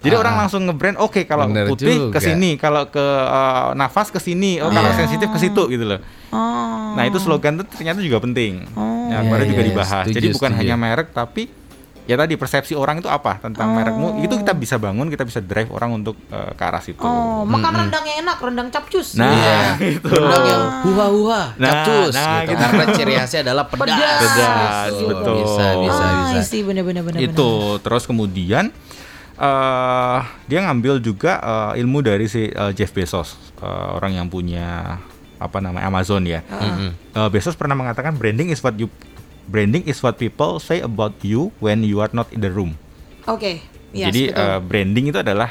Jadi 0.06 0.16
Ah. 0.16 0.22
orang 0.22 0.36
langsung 0.38 0.62
ngebrand, 0.64 0.98
oke 0.98 1.26
kalau 1.26 1.50
Bener 1.50 1.66
putih 1.66 2.08
ke 2.08 2.20
sini, 2.20 2.56
kalau 2.56 2.86
ke 2.88 3.02
eh, 3.02 3.68
nafas 3.74 4.08
ke 4.08 4.20
sini, 4.20 4.58
oh 4.58 4.70
kalau 4.70 4.88
Iya. 4.88 4.98
sensitif 5.02 5.28
ke 5.28 5.40
situ 5.40 5.66
gitu 5.66 5.82
loh. 5.84 6.00
Oh. 6.30 6.94
Nah 6.94 7.04
itu 7.04 7.18
slogan 7.18 7.58
tuh 7.58 7.66
ternyata 7.68 8.00
juga 8.00 8.20
penting. 8.20 8.70
Oh. 8.72 8.86
Nah, 9.06 9.18
Iya, 9.18 9.20
kemarin 9.24 9.46
juga 9.48 9.60
iya, 9.60 9.70
dibahas. 9.70 10.04
setuju, 10.06 10.16
Jadi 10.16 10.28
bukan 10.32 10.50
setuju. 10.50 10.62
hanya 10.64 10.76
merek 10.76 11.10
tapi 11.10 11.44
ya 12.04 12.14
tadi 12.16 12.34
persepsi 12.36 12.74
orang 12.74 13.00
itu 13.00 13.08
apa 13.08 13.38
tentang 13.40 13.66
Oh. 13.68 13.76
merekmu 13.76 14.08
itu 14.20 14.34
kita 14.36 14.54
bisa 14.54 14.78
bangun, 14.78 15.08
kita 15.08 15.24
bisa 15.24 15.40
drive 15.40 15.70
orang 15.70 15.90
untuk 15.96 16.14
eh, 16.28 16.52
ke 16.52 16.64
arah 16.64 16.78
situ. 16.78 17.02
Oh, 17.02 17.42
makan 17.44 17.66
Mm-mm. 17.66 17.82
rendang 17.84 18.04
yang 18.04 18.18
enak, 18.22 18.38
rendang 18.40 18.70
capcus. 18.70 19.16
Nah, 19.16 19.26
Iya. 19.28 19.58
itu. 19.98 20.06
Rendang 20.06 20.46
yang 20.46 20.64
huha-huha, 20.84 21.42
Nah, 21.56 21.66
capcus 21.68 22.14
nah, 22.14 22.30
gitu. 22.40 22.50
gitu. 22.52 22.62
Karena 22.62 22.84
ciri 22.92 23.14
khasnya 23.16 23.40
adalah 23.44 23.66
pedas. 23.66 23.90
Pedas. 23.90 24.22
Pedas, 24.22 24.86
Betul. 24.92 25.08
betul. 25.10 25.36
Bisa, 25.40 25.66
bisa, 25.80 26.04
ah, 26.04 26.14
bisa. 26.32 26.40
sih 26.44 26.62
bener-bener 26.62 27.02
bener. 27.04 27.20
itu 27.24 27.50
terus 27.80 28.04
kemudian 28.04 28.70
eh 29.36 30.20
dia 30.48 30.60
ngambil 30.64 31.00
juga 31.00 31.38
eh, 31.38 31.84
ilmu 31.84 32.00
dari 32.00 32.26
si 32.26 32.48
eh, 32.48 32.72
Jeff 32.72 32.92
Bezos 32.92 33.36
eh, 33.60 33.88
orang 33.92 34.16
yang 34.16 34.28
punya 34.28 34.98
apa 35.36 35.60
namanya 35.60 35.92
Amazon 35.92 36.24
ya 36.24 36.40
Mm-mm. 36.48 36.92
Eh, 37.12 37.30
Bezos 37.30 37.54
pernah 37.54 37.76
mengatakan 37.76 38.16
branding 38.16 38.50
is 38.50 38.64
what 38.64 38.76
you 38.76 38.88
branding 39.46 39.84
is 39.84 40.00
what 40.00 40.16
people 40.16 40.58
say 40.58 40.80
about 40.80 41.14
you 41.20 41.52
when 41.60 41.84
you 41.84 42.00
are 42.00 42.12
not 42.12 42.32
in 42.32 42.40
the 42.40 42.50
room 42.50 42.80
Oke. 43.26 43.60
Yes, 43.92 44.12
jadi 44.12 44.22
betul. 44.32 44.44
eh, 44.44 44.60
branding 44.64 45.06
itu 45.10 45.20
adalah 45.20 45.50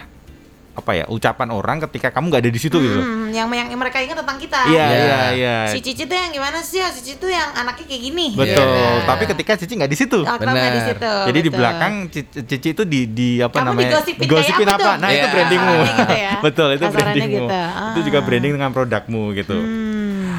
apa 0.74 0.90
ya 0.92 1.04
ucapan 1.06 1.48
orang 1.48 1.78
ketika 1.80 2.10
kamu 2.10 2.28
nggak 2.28 2.42
ada 2.42 2.50
di 2.50 2.58
situ 2.58 2.76
gitu. 2.76 2.98
Hmm, 2.98 3.30
yang 3.30 3.46
yang 3.48 3.70
mereka 3.72 3.98
ingat 3.98 4.18
tentang 4.18 4.36
kita. 4.36 4.58
iya 4.66 4.84
Iya. 4.84 4.90
iya 4.90 5.20
iya 5.32 5.56
Si 5.68 5.78
Cici 5.78 6.02
tuh 6.02 6.12
yang 6.12 6.30
gimana 6.30 6.58
sih? 6.58 6.78
Oh, 6.78 6.90
Si 6.90 7.00
Cici 7.00 7.16
tuh 7.16 7.28
yang 7.28 7.46
anaknya 7.52 7.86
kayak 7.86 8.02
gini. 8.02 8.26
betul 8.34 8.66
Iya. 8.66 9.06
tapi 9.06 9.24
ketika 9.24 9.52
Cici 9.54 9.72
nggak 9.72 9.86
di 9.86 9.96
situ 9.96 10.18
Akrabnya 10.20 10.50
di 10.68 10.74
Benar. 10.76 10.88
situ. 10.90 11.12
Jadi 11.24 11.38
di 11.38 11.42
betul. 11.44 11.56
belakang 11.56 11.92
Cici, 12.08 12.38
Cici 12.44 12.68
itu 12.70 12.82
di 12.84 13.00
di 13.06 13.28
apa 13.38 13.54
Kamu 13.54 13.66
namanya? 13.70 13.90
digosipin 14.18 14.26
kayak 14.66 14.74
apa 14.74 14.82
tuh? 14.82 14.94
Nah, 14.96 15.08
itu 15.08 15.18
Iya. 15.20 15.32
brandingmu. 15.32 15.76
Gitu 15.84 16.14
ya. 16.16 16.32
Betul, 16.46 16.68
itu 16.70 16.84
Kasarannya 16.84 17.02
brandingmu. 17.06 17.46
gitu. 17.46 17.60
Itu 17.88 18.00
juga 18.04 18.18
Ah. 18.18 18.24
branding 18.24 18.52
dengan 18.52 18.70
produkmu 18.70 19.22
gitu. 19.32 19.56
Hmm. 19.56 19.83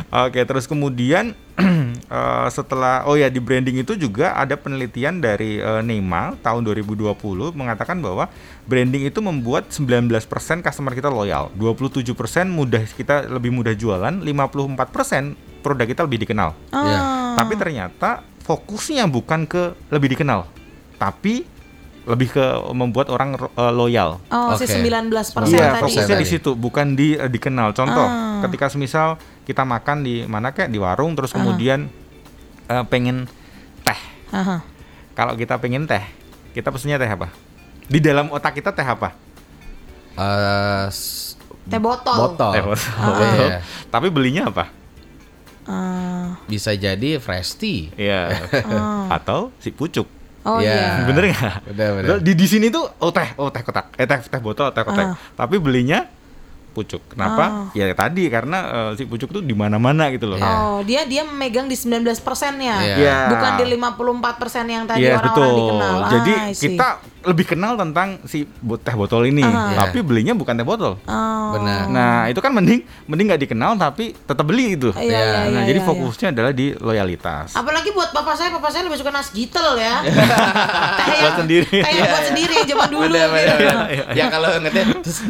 Oke, 0.08 0.42
terus 0.42 0.66
kemudian 0.66 1.34
eh, 1.60 2.48
setelah 2.50 3.04
oh 3.04 3.14
ya 3.14 3.28
di 3.28 3.38
branding 3.38 3.82
itu 3.82 3.96
juga 3.96 4.32
ada 4.32 4.54
penelitian 4.54 5.18
dari 5.18 5.58
eh, 5.58 5.82
NEMA 5.82 6.40
tahun 6.40 6.62
2020 6.64 7.16
mengatakan 7.52 8.00
bahwa 8.00 8.30
branding 8.64 9.06
itu 9.06 9.20
membuat 9.20 9.70
19% 9.70 10.14
customer 10.62 10.94
kita 10.94 11.10
loyal, 11.10 11.50
27% 11.56 12.06
mudah 12.48 12.84
kita 12.86 13.28
lebih 13.28 13.52
mudah 13.52 13.74
jualan, 13.74 14.14
54% 14.22 15.36
produk 15.60 15.86
kita 15.86 16.02
lebih 16.04 16.20
dikenal. 16.24 16.54
Iya. 16.70 16.98
Ah. 16.98 17.34
Tapi 17.36 17.54
ternyata 17.56 18.10
fokusnya 18.42 19.10
bukan 19.10 19.44
ke 19.44 19.74
lebih 19.90 20.14
dikenal, 20.14 20.46
tapi 20.96 21.44
lebih 22.06 22.30
ke 22.32 22.46
membuat 22.72 23.10
orang 23.10 23.34
eh, 23.34 23.74
loyal. 23.74 24.22
Oh, 24.30 24.54
Oke. 24.54 24.64
si 24.64 24.78
19% 24.78 25.10
Iya, 25.50 25.82
tadi. 25.82 25.82
fokusnya 25.82 26.06
tadi. 26.14 26.22
di 26.22 26.28
situ, 26.30 26.54
bukan 26.54 26.94
di 26.94 27.18
eh, 27.18 27.26
dikenal. 27.26 27.74
Contoh, 27.74 28.06
Ah. 28.06 28.46
ketika 28.46 28.70
semisal 28.70 29.18
kita 29.46 29.62
makan 29.62 30.02
di 30.02 30.26
mana 30.26 30.50
kayak 30.50 30.68
di 30.68 30.78
warung, 30.78 31.14
terus 31.14 31.32
kemudian 31.32 31.88
eh, 32.66 32.84
pengen 32.86 33.30
teh. 33.82 34.00
Aha. 34.32 34.66
Kalau 35.14 35.34
kita 35.34 35.56
pengen 35.56 35.86
teh, 35.86 36.02
kita 36.52 36.68
pesennya 36.68 36.98
teh 36.98 37.08
apa? 37.08 37.30
Di 37.86 37.98
dalam 37.98 38.28
otak 38.30 38.54
kita 38.54 38.70
teh 38.70 38.84
apa? 38.84 39.14
Eh, 40.16 40.86
s- 40.90 41.38
Teh 41.66 41.78
botol. 41.78 42.14
botol. 42.16 42.52
Teh 42.52 42.62
botol. 42.62 42.90
Oh, 43.00 43.14
Betul. 43.16 43.48
iya. 43.48 43.58
Tapi 43.94 44.08
belinya 44.10 44.44
apa? 44.48 44.66
Ah. 45.66 46.38
Bisa 46.46 46.72
jadi 46.72 47.18
fresh 47.18 47.58
tea. 47.58 47.90
Iya. 47.96 48.30
Atau 49.10 49.50
si 49.58 49.70
pucuk. 49.70 50.06
oh 50.42 50.62
Iya. 50.62 51.02
iya. 51.02 51.06
Bener 51.06 51.24
nggak? 51.28 51.58
Bener, 51.68 51.90
bener. 51.96 52.08
Di 52.22 52.34
di 52.34 52.46
sini 52.46 52.70
tuh 52.70 52.86
oh 53.00 53.10
teh, 53.10 53.34
oh 53.36 53.50
teh 53.50 53.62
kotak, 53.62 53.98
eh 53.98 54.06
teh 54.06 54.22
teh 54.22 54.38
botol, 54.38 54.70
teh 54.70 54.82
kotak. 54.82 55.06
Ah. 55.08 55.18
Tapi 55.36 55.58
belinya 55.58 56.06
pucuk. 56.76 57.00
Kenapa? 57.08 57.72
Ya 57.72 57.88
tadi 57.96 58.28
karena 58.28 58.58
eh, 58.92 59.00
si 59.00 59.08
pucuk 59.08 59.32
tuh 59.32 59.40
di 59.40 59.56
mana-mana 59.56 60.12
gitu 60.12 60.28
loh. 60.28 60.36
Iya. 60.36 60.52
Oh, 60.52 60.80
dia 60.84 61.08
dia 61.08 61.24
memegang 61.24 61.66
di 61.66 61.74
19 61.74 62.04
persennya. 62.20 62.76
Iya. 62.84 62.96
Iya. 63.00 63.18
Bukan 63.32 63.52
di 63.56 63.66
54 63.72 64.36
persen 64.36 64.66
yang 64.68 64.84
tadi 64.84 65.02
Iya 65.02 65.16
orang-orang 65.16 65.32
betul. 65.32 65.56
dikenal. 65.56 65.96
Ah, 65.96 66.10
Jadi 66.12 66.34
see. 66.52 66.62
kita 66.68 66.88
lebih 67.26 67.46
kenal 67.48 67.74
tentang 67.74 68.22
si 68.24 68.46
teh 68.86 68.94
botol 68.94 69.26
ini, 69.26 69.42
Ah. 69.42 69.74
tapi 69.74 70.06
belinya 70.06 70.38
bukan 70.38 70.54
teh 70.54 70.62
botol. 70.62 71.02
Oh. 71.02 71.58
Benar. 71.58 71.88
Nah 71.88 72.16
itu 72.28 72.38
kan 72.38 72.52
mending 72.52 72.84
mending 73.08 73.26
nggak 73.32 73.42
dikenal 73.42 73.74
tapi 73.76 74.14
tetap 74.14 74.44
beli 74.44 74.76
itu. 74.76 74.92
Iya, 74.92 75.02
iya, 75.02 75.24
nah 75.50 75.62
iya, 75.62 75.62
jadi 75.66 75.80
iya, 75.80 75.88
fokusnya 75.88 76.28
adalah 76.30 76.52
di 76.52 76.76
loyalitas. 76.76 77.56
Apalagi 77.56 77.90
buat 77.90 78.12
bapak 78.12 78.36
saya, 78.36 78.50
bapak 78.52 78.70
saya 78.70 78.86
lebih 78.86 79.00
suka 79.00 79.10
nas 79.10 79.32
gitel 79.32 79.74
ya. 79.76 80.06
teh 81.00 81.16
yang, 81.16 81.24
Buat 81.24 81.36
sendiri. 81.42 81.78
Teh 81.82 81.92
yang 81.92 82.10
buat 82.10 82.26
sendiri 82.26 82.56
zaman 82.66 82.88
dulu 82.88 83.02
Bener, 83.08 83.26
bener, 83.28 83.58
gitu. 83.58 83.74
bener. 83.74 84.06
Ya 84.14 84.26
kalau 84.28 84.50
ngeteh 84.60 84.84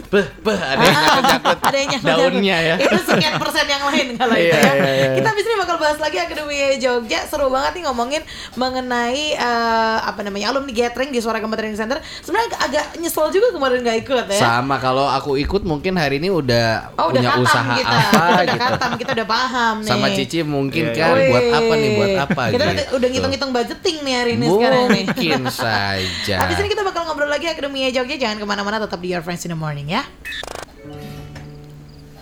beh 0.09 0.25
beh 0.41 0.57
ada 0.57 0.83
yang 0.83 0.99
nyangkut-nyangkut 1.35 1.59
ada 1.61 1.77
yang 1.77 1.89
nyangkut 1.91 2.09
daunnya 2.09 2.57
ya. 2.59 2.75
Itu 2.77 2.97
sekian 3.03 3.33
persen 3.35 3.65
yang 3.65 3.83
lain 3.83 4.07
kalau 4.15 4.35
itu 4.35 4.45
Iya, 4.45 4.55
ya. 4.55 4.73
iya, 4.73 4.91
iya. 4.93 5.07
Kita 5.15 5.27
abis 5.29 5.43
ini 5.43 5.55
bakal 5.57 5.75
bahas 5.77 5.97
lagi 5.97 6.17
Akademi 6.17 6.55
Jogja. 6.77 7.19
Seru 7.25 7.47
banget 7.47 7.71
nih 7.73 7.83
ngomongin 7.85 8.21
mengenai 8.55 9.23
eh, 9.33 9.97
apa 10.01 10.19
namanya 10.21 10.49
alumni 10.49 10.71
gathering 10.71 11.09
di 11.09 11.19
Suara 11.19 11.37
Training 11.37 11.75
Center. 11.75 11.97
Sebenarnya 12.19 12.47
agak- 12.49 12.63
agak 12.65 12.85
nyesel 12.97 13.27
juga 13.29 13.47
kemarin 13.51 13.79
nggak 13.81 13.97
ikut 14.01 14.25
ya. 14.29 14.39
Sama 14.39 14.75
kalau 14.77 15.05
aku 15.05 15.35
ikut 15.35 15.61
mungkin 15.61 15.95
hari 15.95 16.17
ini 16.17 16.27
udah 16.27 16.91
Oh 16.95 17.09
udah 17.09 17.21
punya 17.21 17.29
katam 17.31 17.43
usaha 17.43 17.73
kita, 17.73 17.87
apa 17.89 18.05
kita 18.05 18.25
udah 18.25 18.45
gitu. 18.45 18.59
katam, 18.59 18.91
kita 18.95 19.11
udah 19.13 19.27
paham 19.27 19.75
nih. 19.79 19.89
Sama 19.89 20.07
Cici 20.11 20.39
mungkin 20.41 20.83
Iya, 20.85 20.97
kan 20.97 21.15
buat 21.25 21.45
apa 21.49 21.73
nih 21.75 21.89
buat 21.91 22.13
apa 22.19 22.41
Kita 22.45 22.55
gitu. 22.55 22.65
udah, 22.65 22.85
udah 22.95 23.07
ngitung-ngitung 23.09 23.51
budgeting 23.51 23.97
nih 24.01 24.13
hari 24.15 24.31
ini 24.35 24.45
sekarang 24.47 24.83
nih. 24.89 25.03
Mungkin 25.05 25.41
saja. 25.49 26.35
Habis 26.39 26.57
ini 26.57 26.67
kita 26.67 26.83
bakal 26.83 27.01
ngobrol 27.05 27.27
lagi 27.27 27.45
Akademi 27.45 27.87
Jogja. 27.87 28.15
Jangan 28.15 28.37
ke 28.37 28.45
mana-mana, 28.45 28.77
tetap 28.77 28.99
di 28.99 29.09
Your 29.09 29.21
Friends 29.21 29.43
in 29.43 29.51
the 29.51 29.59
Morning 29.59 29.87
ya. 29.87 30.03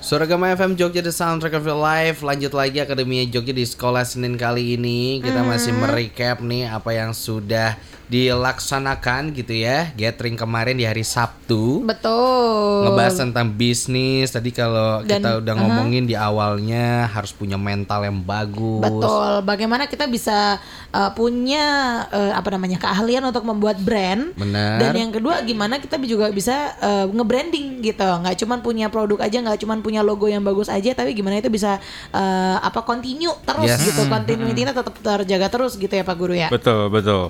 Suara 0.04 0.28
Gama 0.28 0.52
FM 0.52 0.76
Jogja 0.76 1.00
The 1.00 1.16
Soundtrack 1.16 1.56
of 1.56 1.64
Your 1.64 1.80
Life 1.80 2.28
Lanjut 2.28 2.52
lagi 2.52 2.84
Akademi 2.84 3.24
Jogja 3.32 3.56
di 3.56 3.64
sekolah 3.64 4.04
Senin 4.04 4.36
kali 4.36 4.76
ini 4.76 5.24
Kita 5.24 5.48
masih 5.48 5.72
merecap 5.72 6.44
nih 6.44 6.68
apa 6.68 6.92
yang 6.92 7.16
sudah 7.16 7.80
dilaksanakan 8.12 9.32
gitu 9.32 9.64
ya 9.64 9.96
Gathering 9.96 10.36
kemarin 10.36 10.76
di 10.76 10.84
hari 10.84 11.08
Sabtu 11.08 11.88
Betul. 11.88 12.84
Ngebahas 12.84 13.16
tentang 13.16 13.48
bisnis 13.56 14.28
Tadi 14.28 14.52
kalau 14.52 15.08
Dan- 15.08 15.24
kita 15.24 15.40
udah 15.40 15.54
aha. 15.56 15.62
ngomongin 15.64 16.04
di 16.04 16.20
awalnya 16.20 17.08
Harus 17.08 17.32
punya 17.32 17.56
mental 17.56 18.04
yang 18.04 18.20
bagus 18.20 18.84
Betul. 18.84 19.48
Bagaimana 19.48 19.88
kita 19.88 20.04
bisa 20.12 20.60
uh, 20.94 21.12
punya 21.12 21.66
uh, 22.08 22.32
apa 22.38 22.54
namanya 22.54 22.78
keahlian 22.78 23.26
untuk 23.26 23.44
membuat 23.44 23.82
brand. 23.82 24.32
Benar. 24.38 24.80
Dan 24.80 24.94
yang 24.94 25.12
kedua 25.12 25.42
gimana 25.42 25.82
kita 25.82 25.98
juga 26.06 26.30
bisa 26.30 26.78
uh, 26.80 27.06
nge-branding 27.10 27.82
gitu. 27.82 28.06
Nggak 28.06 28.38
cuman 28.46 28.60
punya 28.62 28.88
produk 28.94 29.20
aja, 29.26 29.38
nggak 29.42 29.60
cuman 29.60 29.82
punya 29.82 29.93
logo 30.02 30.26
yang 30.26 30.42
bagus 30.42 30.66
aja, 30.66 30.96
tapi 30.96 31.14
gimana 31.14 31.38
itu 31.38 31.52
bisa 31.52 31.78
uh, 32.10 32.58
apa 32.58 32.82
continue 32.82 33.36
terus 33.44 33.70
Yes. 33.70 33.86
gitu. 33.86 34.08
Continuity-nya 34.08 34.74
tetap 34.74 34.96
terjaga 34.98 35.48
terus 35.52 35.76
gitu 35.76 35.92
ya 35.92 36.02
Pak 36.02 36.16
Guru 36.16 36.34
ya. 36.34 36.50
Betul, 36.50 36.90
betul. 36.90 37.30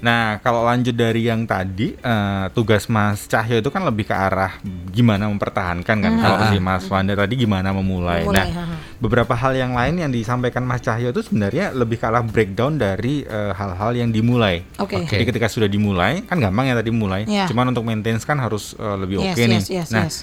Nah, 0.00 0.40
kalau 0.40 0.64
lanjut 0.64 0.96
dari 0.96 1.28
yang 1.28 1.44
tadi, 1.44 1.92
eh, 1.92 2.44
tugas 2.56 2.88
Mas 2.88 3.28
Cahyo 3.28 3.60
itu 3.60 3.68
kan 3.68 3.84
lebih 3.84 4.08
ke 4.08 4.16
arah 4.16 4.56
gimana 4.88 5.28
mempertahankan 5.28 5.96
kan. 6.00 6.12
Kalau 6.16 6.48
si 6.48 6.56
Mas 6.56 6.88
Wanda 6.88 7.12
tadi 7.12 7.36
gimana 7.36 7.68
memulai. 7.68 8.24
Memulai, 8.24 8.48
nah, 8.48 8.64
haha. 8.64 8.76
beberapa 8.96 9.36
hal 9.36 9.52
yang 9.52 9.76
lain 9.76 10.00
yang 10.00 10.08
disampaikan 10.08 10.64
Mas 10.64 10.80
Cahyo 10.80 11.12
itu 11.12 11.20
sebenarnya 11.20 11.76
lebih 11.76 12.00
ke 12.00 12.08
arah 12.08 12.24
breakdown 12.24 12.80
dari 12.80 13.28
eh, 13.28 13.52
hal-hal 13.52 13.92
yang 13.92 14.08
dimulai. 14.08 14.64
Oke. 14.80 15.04
Oke. 15.04 15.20
Jadi 15.20 15.24
ketika 15.36 15.52
sudah 15.52 15.68
dimulai, 15.68 16.24
kan 16.24 16.40
gampang 16.40 16.72
ya 16.72 16.80
tadi 16.80 16.88
mulai. 16.88 17.28
Iya. 17.28 17.44
Cuman 17.52 17.68
untuk 17.68 17.84
maintenance 17.84 18.24
kan 18.24 18.40
harus 18.40 18.72
eh, 18.80 18.96
lebih 18.96 19.20
Yes, 19.20 19.36
oke 19.36 19.42
nih. 19.44 19.60
yes, 19.60 19.68
yes, 19.68 19.88
nah, 19.92 20.08
yes. 20.08 20.16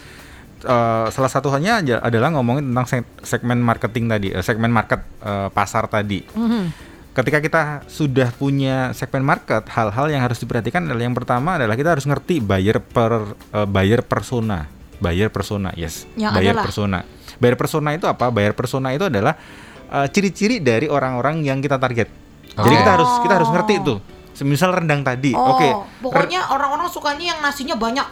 Eh, 0.59 1.05
salah 1.07 1.27
satu 1.27 1.47
halnya 1.47 1.77
aja- 1.77 1.99
adalah 1.99 2.29
ngomongin 2.29 2.65
tentang 2.65 2.87
seg- 2.87 3.13
segmen 3.21 3.59
marketing 3.59 4.05
tadi, 4.07 4.27
eh, 4.29 4.41
segmen 4.41 4.69
market 4.69 5.01
eh, 5.19 5.49
pasar 5.49 5.85
tadi. 5.85 6.23
Mhm. 6.27 6.89
Ketika 7.11 7.41
kita 7.41 7.61
sudah 7.85 8.29
punya 8.29 8.93
segmen 8.93 9.25
market, 9.25 9.65
hal-hal 9.67 10.05
yang 10.07 10.21
harus 10.21 10.37
diperhatikan 10.37 10.85
adalah 10.85 11.01
yang 11.01 11.13
pertama 11.13 11.57
adalah 11.57 11.73
kita 11.73 11.89
harus 11.91 12.05
ngerti 12.05 12.37
buyer 12.39 12.77
per 12.77 13.11
eh, 13.51 13.65
buyer 13.65 14.01
persona, 14.01 14.69
buyer 14.95 15.27
persona, 15.27 15.73
yes, 15.73 16.05
Yang 16.13 16.33
buyer 16.33 16.53
adalah? 16.53 16.63
persona. 16.63 16.99
Buyer 17.37 17.53
persona 17.55 17.89
itu 17.91 18.05
apa? 18.05 18.29
Buyer 18.29 18.53
persona 18.53 18.93
itu 18.93 19.05
adalah 19.05 19.33
eh, 19.87 20.07
ciri-ciri 20.07 20.57
dari 20.57 20.85
orang-orang 20.85 21.41
yang 21.41 21.57
kita 21.57 21.75
target. 21.75 22.05
Jadi 22.47 22.61
Oke. 22.67 22.79
kita 22.79 22.91
harus 22.91 23.11
kita 23.21 23.33
harus 23.33 23.49
ngerti 23.49 23.73
itu. 23.77 23.95
Semisal 24.33 24.69
rendang 24.71 25.01
tadi, 25.01 25.33
Oh, 25.33 25.57
oke. 25.57 25.69
pokoknya 25.99 26.53
orang-orang 26.53 26.85
sukanya 26.85 27.33
yang 27.33 27.39
nasinya 27.39 27.73
banyak. 27.73 28.05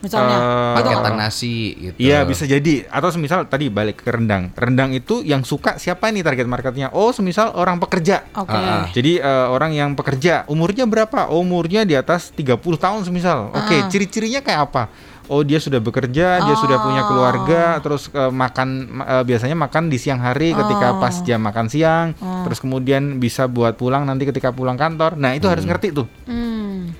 Misalnya. 0.00 0.38
Gitu. 0.40 0.76
Paketan 0.76 1.14
nasi 1.14 1.54
gitu 1.78 1.96
Iya 1.98 2.24
bisa 2.24 2.44
jadi 2.44 2.88
atau 2.88 3.08
semisal 3.08 3.44
tadi 3.44 3.68
balik 3.68 4.00
ke 4.00 4.08
rendang 4.08 4.48
rendang 4.54 4.90
itu 4.90 5.20
yang 5.20 5.42
suka 5.42 5.76
siapa 5.76 6.08
ini 6.08 6.20
target 6.20 6.44
marketnya 6.44 6.88
oh 6.90 7.10
semisal 7.10 7.52
orang 7.52 7.76
pekerja 7.78 8.24
Oke. 8.32 8.48
Ah, 8.48 8.64
ah. 8.80 8.84
jadi 8.88 9.20
eh, 9.20 9.46
orang 9.46 9.70
yang 9.70 9.92
pekerja 9.92 10.44
umurnya 10.46 10.84
berapa 10.84 11.28
Oh, 11.28 11.40
umurnya 11.40 11.82
di 11.82 11.92
atas 11.92 12.32
30 12.32 12.56
tahun 12.74 13.00
semisal 13.02 13.50
oke 13.50 13.76
Ah. 13.76 13.86
ciri-cirinya 13.86 14.40
kayak 14.40 14.60
apa 14.64 14.84
Oh 15.26 15.46
dia 15.46 15.56
sudah 15.56 15.78
bekerja, 15.78 16.42
dia 16.42 16.56
sudah 16.56 16.82
punya 16.82 17.06
keluarga, 17.06 17.78
terus 17.78 18.10
eh, 18.10 18.32
makan 18.34 18.68
ma- 18.90 19.06
eh, 19.06 19.22
biasanya 19.22 19.54
makan 19.54 19.86
di 19.86 19.94
siang 19.94 20.18
hari 20.18 20.50
ketika 20.50 20.90
Oh. 20.90 20.98
pas 20.98 21.14
jam 21.20 21.38
makan 21.38 21.66
siang, 21.66 22.06
terus 22.42 22.58
kemudian 22.58 23.14
bisa 23.16 23.46
buat 23.46 23.74
pulang 23.74 24.02
nanti 24.02 24.24
ketika 24.24 24.50
pulang 24.50 24.74
kantor. 24.74 25.14
Nah 25.14 25.30
itu 25.30 25.46
harus 25.46 25.62
ngerti 25.62 25.92
tuh 25.92 26.10
Hmm. 26.26 26.90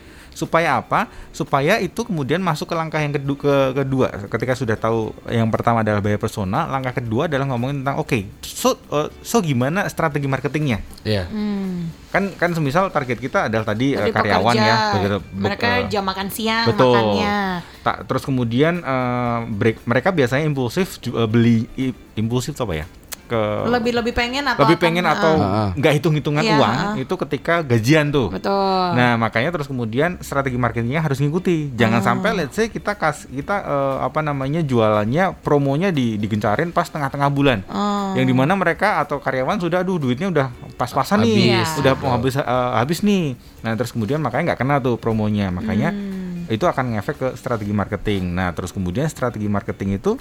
Supaya 0.41 0.81
apa? 0.81 1.13
Supaya 1.37 1.77
itu 1.77 2.01
kemudian 2.01 2.41
masuk 2.41 2.73
ke 2.73 2.75
langkah 2.75 2.97
yang 2.97 3.13
kedua, 3.13 3.37
ke, 3.37 3.55
kedua. 3.85 4.09
Ketika 4.33 4.57
sudah 4.57 4.81
tahu 4.81 5.13
yang 5.29 5.53
pertama 5.53 5.85
adalah 5.85 6.01
bayar 6.01 6.17
persona, 6.17 6.65
langkah 6.65 6.97
kedua 6.97 7.29
adalah 7.29 7.45
ngomongin 7.53 7.85
tentang 7.85 8.01
oke, 8.01 8.41
so 8.41 8.81
uh, 8.89 9.13
so 9.21 9.45
gimana 9.45 9.85
strategi 9.93 10.25
marketingnya? 10.25 10.81
Iya 11.05 11.29
Hmm. 11.29 11.93
Kan 12.11 12.33
kan 12.35 12.51
semisal 12.57 12.91
target 12.91 13.21
kita 13.21 13.47
adalah 13.47 13.63
tadi 13.69 13.95
uh, 13.95 14.09
karyawan 14.09 14.55
pekerja, 14.57 14.67
ya, 14.67 14.93
begitu, 14.97 15.19
mereka 15.37 15.69
uh, 15.69 15.79
jam 15.87 16.05
makan 16.07 16.27
siang 16.33 16.67
betul. 16.67 16.91
makannya. 16.97 17.37
Tak 17.85 17.97
terus 18.09 18.23
kemudian 18.25 18.81
uh, 18.83 19.45
break 19.47 19.85
mereka 19.85 20.09
biasanya 20.11 20.49
impulsif 20.49 20.99
uh, 21.13 21.29
beli 21.29 21.69
i- 21.77 21.97
impulsif 22.17 22.57
apa 22.59 22.83
ya? 22.83 22.87
Ke 23.31 23.71
Lebih 23.71 23.95
lebih 23.95 24.11
pengen 24.11 24.43
atau 24.43 24.59
lebih 24.61 24.75
akan- 24.75 24.85
pengen 24.85 25.05
atau 25.07 25.33
Ah, 25.39 25.47
ah. 25.47 25.69
nggak 25.73 25.93
hitung-hitungan 25.95 26.43
Iya, 26.43 26.59
uang 26.59 26.75
ah. 26.75 26.95
itu 26.99 27.15
ketika 27.17 27.63
gajian 27.63 28.11
tuh. 28.11 28.27
betul. 28.29 28.87
Nah, 28.93 29.15
makanya 29.15 29.51
terus 29.51 29.65
kemudian 29.65 30.19
strategi 30.19 30.59
marketingnya 30.59 30.99
harus 30.99 31.17
ngikuti. 31.17 31.71
Jangan 31.73 32.03
Oh. 32.03 32.05
sampai 32.05 32.31
let's 32.35 32.53
say 32.53 32.67
kita 32.67 32.93
kas 32.93 33.25
kita 33.25 33.63
eh, 33.63 33.97
apa 34.03 34.19
namanya 34.19 34.61
jualannya 34.61 35.39
promonya 35.39 35.89
di 35.89 36.19
digencarin 36.19 36.69
pas 36.69 36.85
tengah-tengah 36.85 37.31
bulan. 37.31 37.63
Oh. 37.65 38.13
Yang 38.13 38.27
di 38.27 38.35
mana 38.35 38.53
mereka 38.53 38.99
atau 38.99 39.17
karyawan 39.17 39.57
sudah 39.57 39.81
aduh 39.81 39.97
duitnya 39.97 40.27
udah 40.27 40.47
pas-pasan 40.75 41.23
nih, 41.23 41.55
Habis. 41.57 41.79
udah 41.79 41.93
mau 41.97 42.11
habis 42.13 42.35
eh, 42.35 42.45
habis 42.75 42.99
nih. 43.01 43.33
Nah, 43.61 43.73
terus 43.75 43.91
kemudian 43.91 44.19
makanya 44.19 44.53
nggak 44.53 44.61
kena 44.61 44.77
tuh 44.79 44.97
promonya. 44.97 45.49
Makanya 45.49 45.93
Hmm. 45.93 46.49
itu 46.49 46.65
akan 46.65 46.93
ngefek 46.93 47.17
ke 47.17 47.29
strategi 47.35 47.71
marketing. 47.71 48.35
Nah, 48.35 48.51
terus 48.51 48.71
kemudian 48.71 49.07
strategi 49.07 49.47
marketing 49.47 49.97
itu 49.97 50.19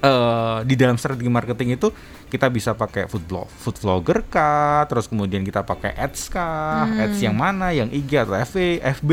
eh, 0.00 0.58
di 0.64 0.74
dalam 0.76 0.96
strategi 0.96 1.28
marketing 1.28 1.76
itu 1.76 1.88
kita 2.30 2.46
bisa 2.46 2.78
pakai 2.78 3.10
food 3.10 3.26
blog, 3.26 3.50
food 3.50 3.74
vlogger 3.82 4.22
kah, 4.30 4.86
terus 4.86 5.10
kemudian 5.10 5.42
kita 5.42 5.66
pakai 5.66 5.98
ads 5.98 6.30
kah, 6.30 6.86
ads 6.86 7.18
yang 7.18 7.34
mana, 7.34 7.74
yang 7.74 7.90
IG 7.90 8.22
atau 8.22 8.38
FB, 8.38 8.78
FB. 9.02 9.10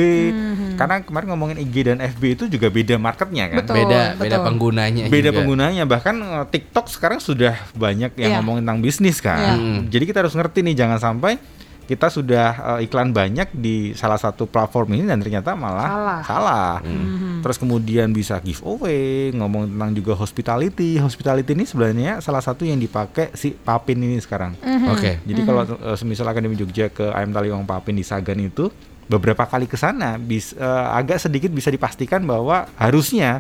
Karena 0.78 1.02
kemarin 1.02 1.28
ngomongin 1.34 1.58
IG 1.58 1.76
dan 1.90 1.98
FB 1.98 2.24
itu 2.38 2.44
juga 2.46 2.70
beda 2.70 2.96
marketnya 3.02 3.50
kan. 3.50 3.66
Betul. 3.66 3.76
beda 3.82 4.00
beda 4.22 4.38
betul. 4.38 4.46
penggunanya 4.46 5.04
Beda 5.10 5.30
juga. 5.34 5.38
penggunanya 5.42 5.84
bahkan 5.90 6.16
eh, 6.22 6.46
TikTok 6.46 6.86
sekarang 6.94 7.18
sudah 7.18 7.58
banyak 7.74 8.14
yang 8.22 8.38
ngomongin 8.40 8.62
tentang 8.70 8.82
bisnis 8.86 9.18
kan. 9.18 9.58
Iya. 9.58 9.98
Jadi 9.98 10.04
kita 10.14 10.22
harus 10.22 10.38
ngerti 10.38 10.62
nih 10.62 10.78
jangan 10.78 11.02
sampai 11.02 11.42
kita 11.88 12.12
sudah 12.12 12.48
eh, 12.78 12.86
iklan 12.86 13.16
banyak 13.16 13.48
di 13.56 13.96
salah 13.96 14.20
satu 14.20 14.44
platform 14.46 15.00
ini 15.00 15.08
dan 15.08 15.24
ternyata 15.24 15.56
malah 15.56 15.88
Salah. 15.88 16.22
salah. 16.28 16.74
Hmm. 16.84 17.40
Terus 17.40 17.58
kemudian 17.58 18.12
bisa 18.12 18.38
giveaway, 18.44 19.32
ngomong 19.32 19.72
tentang 19.72 19.92
juga 19.96 20.14
hospitality. 20.20 21.00
Hospitality 21.00 21.56
ini 21.56 21.64
sebenarnya 21.64 22.20
salah 22.20 22.44
satu 22.44 22.68
yang 22.68 22.78
dipakai 22.78 23.32
si 23.34 23.56
Papin 23.56 24.04
ini 24.04 24.20
sekarang. 24.20 24.60
Hmm. 24.60 24.92
oke 24.92 25.24
Jadi 25.24 25.42
kalau 25.48 25.64
eh, 25.64 25.96
semisal 25.96 26.28
Akademi 26.28 26.60
Jogja 26.60 26.92
ke 26.92 27.08
Ayam 27.16 27.32
Taliwang 27.32 27.64
Papin 27.64 27.96
di 27.96 28.04
Sagan 28.04 28.44
itu 28.44 28.68
beberapa 29.08 29.48
kali 29.48 29.72
ke 29.72 29.80
sana 29.80 30.20
eh, 30.20 30.86
agak 30.92 31.24
sedikit 31.24 31.48
bisa 31.56 31.72
dipastikan 31.72 32.28
bahwa 32.28 32.68
harusnya 32.76 33.40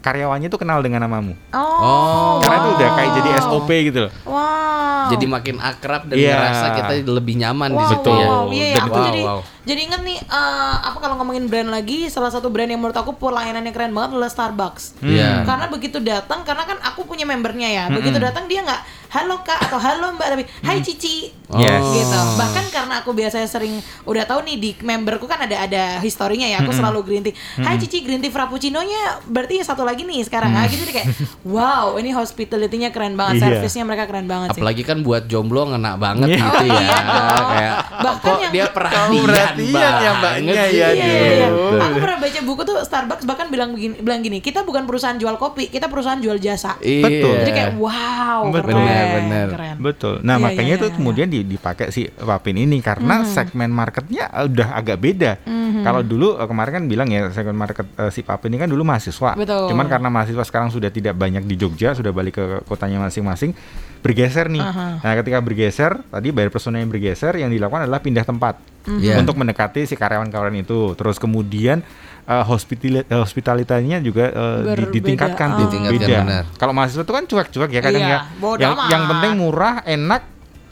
karyawannya 0.00 0.48
itu 0.48 0.56
kenal 0.56 0.80
dengan 0.80 1.04
namamu. 1.04 1.36
Oh. 1.52 2.40
Karena 2.40 2.56
itu 2.56 2.68
udah 2.76 2.88
kayak 2.96 3.10
jadi 3.20 3.28
wow. 3.30 3.40
SOP 3.44 3.70
gitu 3.70 3.98
loh. 4.08 4.12
Wow. 4.24 5.08
jadi 5.10 5.26
makin 5.26 5.56
akrab 5.58 6.06
dan 6.06 6.16
Iya. 6.16 6.36
ngerasa 6.38 6.66
kita 6.76 6.92
lebih 7.10 7.34
nyaman 7.34 7.72
di 7.74 7.82
Wow, 7.82 7.90
situ 7.90 8.08
wow, 8.08 8.20
ya 8.20 8.26
wow. 8.28 8.44
Iya, 8.46 8.62
iya, 8.62 8.76
Dan 8.76 8.84
aku 8.86 8.94
wow, 8.94 9.06
jadi 9.10 9.22
wow. 9.26 9.40
jadi 9.66 9.80
inget 9.80 10.00
nih 10.06 10.18
eh, 10.22 10.74
apa 10.86 10.98
kalau 11.00 11.14
ngomongin 11.18 11.44
brand 11.50 11.70
lagi 11.72 11.98
salah 12.06 12.30
satu 12.30 12.46
brand 12.46 12.70
yang 12.70 12.78
menurut 12.78 12.94
aku 12.94 13.18
pelayanannya 13.18 13.72
keren 13.74 13.90
banget 13.90 14.10
adalah 14.14 14.30
Starbucks. 14.30 15.02
Iya. 15.02 15.42
Karena 15.42 15.66
begitu 15.66 15.98
datang 15.98 16.46
karena 16.46 16.62
kan 16.62 16.78
aku 16.84 17.04
punya 17.04 17.26
membernya 17.26 17.68
ya. 17.68 17.84
Begitu 17.90 18.22
datang 18.22 18.46
dia 18.46 18.62
nggak 18.62 18.80
halo 19.10 19.42
Kak 19.42 19.58
atau 19.60 19.76
halo 19.76 20.14
Mbak 20.14 20.28
tapi 20.28 20.44
hai 20.62 20.78
Cici. 20.80 21.34
Yes. 21.50 21.82
Gitu. 21.82 22.14
Bahkan 22.38 22.70
karena 22.70 23.02
aku 23.02 23.10
biasanya 23.10 23.42
sering 23.44 23.74
udah 24.06 24.22
tahu 24.22 24.46
nih 24.46 24.56
di 24.56 24.70
memberku 24.78 25.26
kan 25.26 25.42
ada 25.42 25.56
ada 25.60 25.98
historinya 25.98 26.46
ya. 26.46 26.62
Aku 26.62 26.70
selalu 26.70 27.02
green 27.02 27.22
tea. 27.22 27.34
Hai 27.56 27.74
Cici 27.76 28.00
green 28.00 28.18
tea 28.18 28.30
frappuccino-nya 28.30 29.26
berarti 29.26 29.58
satu 29.60 29.82
lagi 29.82 30.06
nih 30.06 30.22
sekarang. 30.22 30.54
Ah 30.54 30.62
gitu 30.64 30.82
deh 30.82 30.94
kayak 30.94 31.10
wow, 31.42 31.98
ini 31.98 32.10
hospitality-nya 32.12 32.90
keren 32.90 33.14
banget, 33.14 33.34
Iya. 33.36 33.58
servisnya 33.58 33.82
mereka 33.82 34.06
keren 34.06 34.26
banget 34.26 34.54
sih. 34.54 34.62
apalagi 34.62 34.82
kan 34.84 34.98
buat 35.00 35.26
jomblo 35.26 35.66
ngena 35.66 35.96
banget 35.96 36.30
Iya. 36.30 36.38
gitu 36.38 36.46
Oh, 36.46 36.62
ya 36.62 36.78
iya 36.78 36.98
kayak 37.42 37.74
Bahkan 38.00 38.22
kok 38.22 38.38
yang- 38.40 38.52
dia 38.52 38.66
perhatian, 38.70 39.24
perhatian 39.24 39.92
ya, 39.96 40.10
mbaknya, 40.14 40.52
ya, 40.54 40.64
Iya, 40.64 40.88
iya, 40.92 41.06
iya. 41.36 41.48
Aku 41.82 41.96
pernah 41.98 42.18
baca 42.20 42.40
buku 42.40 42.62
tuh 42.64 42.78
Starbucks 42.80 43.24
bahkan 43.24 43.46
bilang 43.48 43.74
begini, 43.74 43.98
bilang 43.98 44.20
gini, 44.20 44.38
kita 44.38 44.62
bukan 44.62 44.84
perusahaan 44.84 45.16
jual 45.16 45.34
kopi, 45.34 45.66
kita 45.66 45.86
perusahaan 45.86 46.16
jual 46.16 46.38
jasa. 46.38 46.78
Betul. 46.78 47.42
Jadi 47.42 47.50
kayak 47.50 47.72
wow, 47.74 48.46
Betul. 48.48 48.78
keren, 48.78 48.99
Bener. 49.10 49.48
keren. 49.50 49.76
Betul. 49.78 50.14
Nah, 50.20 50.34
Iya, 50.34 50.42
makanya 50.42 50.64
iya, 50.68 50.78
itu 50.78 50.86
iya, 50.86 50.94
kemudian 50.94 51.26
di- 51.26 51.46
dipakai 51.46 51.86
si 51.88 52.06
Papin 52.06 52.56
ini 52.56 52.78
karena 52.78 53.22
segmen 53.24 53.68
marketnya 53.68 54.28
eh, 54.28 54.44
udah 54.44 54.68
agak 54.72 54.96
beda. 54.96 55.32
Kalau 55.80 56.00
dulu 56.00 56.34
eh, 56.34 56.44
kemarin 56.44 56.72
kan 56.74 56.84
bilang 56.86 57.08
ya 57.08 57.28
segmen 57.28 57.54
market 57.54 57.86
eh, 57.90 58.08
si 58.08 58.20
Papin 58.20 58.50
ini 58.50 58.58
kan 58.58 58.66
dulu 58.66 58.82
mahasiswa. 58.82 59.34
Betul. 59.34 59.68
Cuman 59.68 59.86
karena 59.86 60.08
mahasiswa 60.08 60.42
sekarang 60.42 60.68
sudah 60.68 60.88
tidak 60.88 61.14
banyak 61.14 61.42
di 61.42 61.54
Jogja, 61.54 61.92
sudah 61.92 62.10
balik 62.10 62.34
ke 62.34 62.44
kotanya 62.64 63.00
masing-masing, 63.00 63.52
bergeser 63.98 64.46
nih. 64.46 64.60
Aha. 64.60 64.86
Nah, 64.98 65.12
ketika 65.16 65.38
bergeser, 65.38 66.00
tadi 66.04 66.28
bayar 66.30 66.48
persona 66.48 66.76
yang 66.76 66.88
bergeser 66.88 67.36
yang 67.36 67.48
dilakukan 67.48 67.84
adalah 67.84 67.98
pindah 67.98 68.22
tempat 68.22 68.56
Iya. 68.80 69.20
untuk 69.20 69.36
mendekati 69.36 69.84
si 69.84 69.92
karyawan-karyawan 69.92 70.56
itu. 70.58 70.92
Terus 70.94 71.16
kemudian 71.16 71.84
eh, 72.30 72.44
hospitali- 72.44 73.02
eh, 73.02 73.18
hospitalitanya 73.18 73.98
juga 73.98 74.24
eh, 74.24 74.58
di- 74.62 74.86
Berbeda. 74.86 74.92
ditingkatkan, 74.94 75.48
Oh. 75.50 75.58
Ditingkatkan, 75.60 75.98
beda. 75.98 76.18
benar. 76.22 76.44
Kalau 76.54 76.72
mahasiswa 76.72 77.02
itu 77.02 77.12
kan 77.12 77.24
cuek-cuek 77.26 77.70
ya 77.70 77.80
kadang 77.80 78.00
Iya, 78.00 78.08
ya. 78.08 78.18
Yang, 78.56 78.72
amat. 78.72 78.88
yang 78.88 79.02
penting 79.04 79.32
murah, 79.34 79.74
enak, 79.82 80.22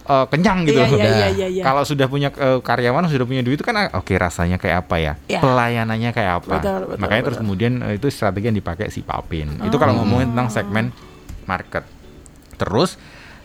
eh, 0.04 0.26
kenyang 0.28 0.58
gitu. 0.62 0.78
Iya, 0.78 0.86
iya, 0.86 0.94
Udah. 0.94 1.10
iya, 1.10 1.28
iya, 1.28 1.46
iya. 1.50 1.62
Kalau 1.62 1.82
sudah 1.82 2.06
punya 2.06 2.28
eh, 2.30 2.58
karyawan, 2.60 3.02
sudah 3.06 3.26
punya 3.26 3.42
duit 3.42 3.58
itu 3.58 3.66
kan 3.66 3.74
ah, 3.76 3.88
oke 3.92 4.14
rasanya 4.14 4.56
kayak 4.56 4.86
apa 4.86 4.96
ya? 4.96 5.12
Iya. 5.26 5.40
Pelayanannya 5.40 6.10
kayak 6.12 6.32
apa? 6.38 6.54
Betul, 6.56 6.80
betul, 6.86 7.00
Makanya 7.00 7.22
terus 7.24 7.34
betul. 7.34 7.44
kemudian 7.44 7.72
eh, 7.82 7.94
itu 7.94 8.06
strategi 8.08 8.46
yang 8.46 8.56
dipakai 8.56 8.86
si 8.88 9.02
Papin. 9.02 9.58
Itu 9.60 9.76
kalau 9.76 9.92
Oh. 9.92 9.98
ngomongin 10.00 10.30
tentang 10.30 10.48
segmen 10.48 10.94
market. 11.44 11.82
Terus 12.54 12.94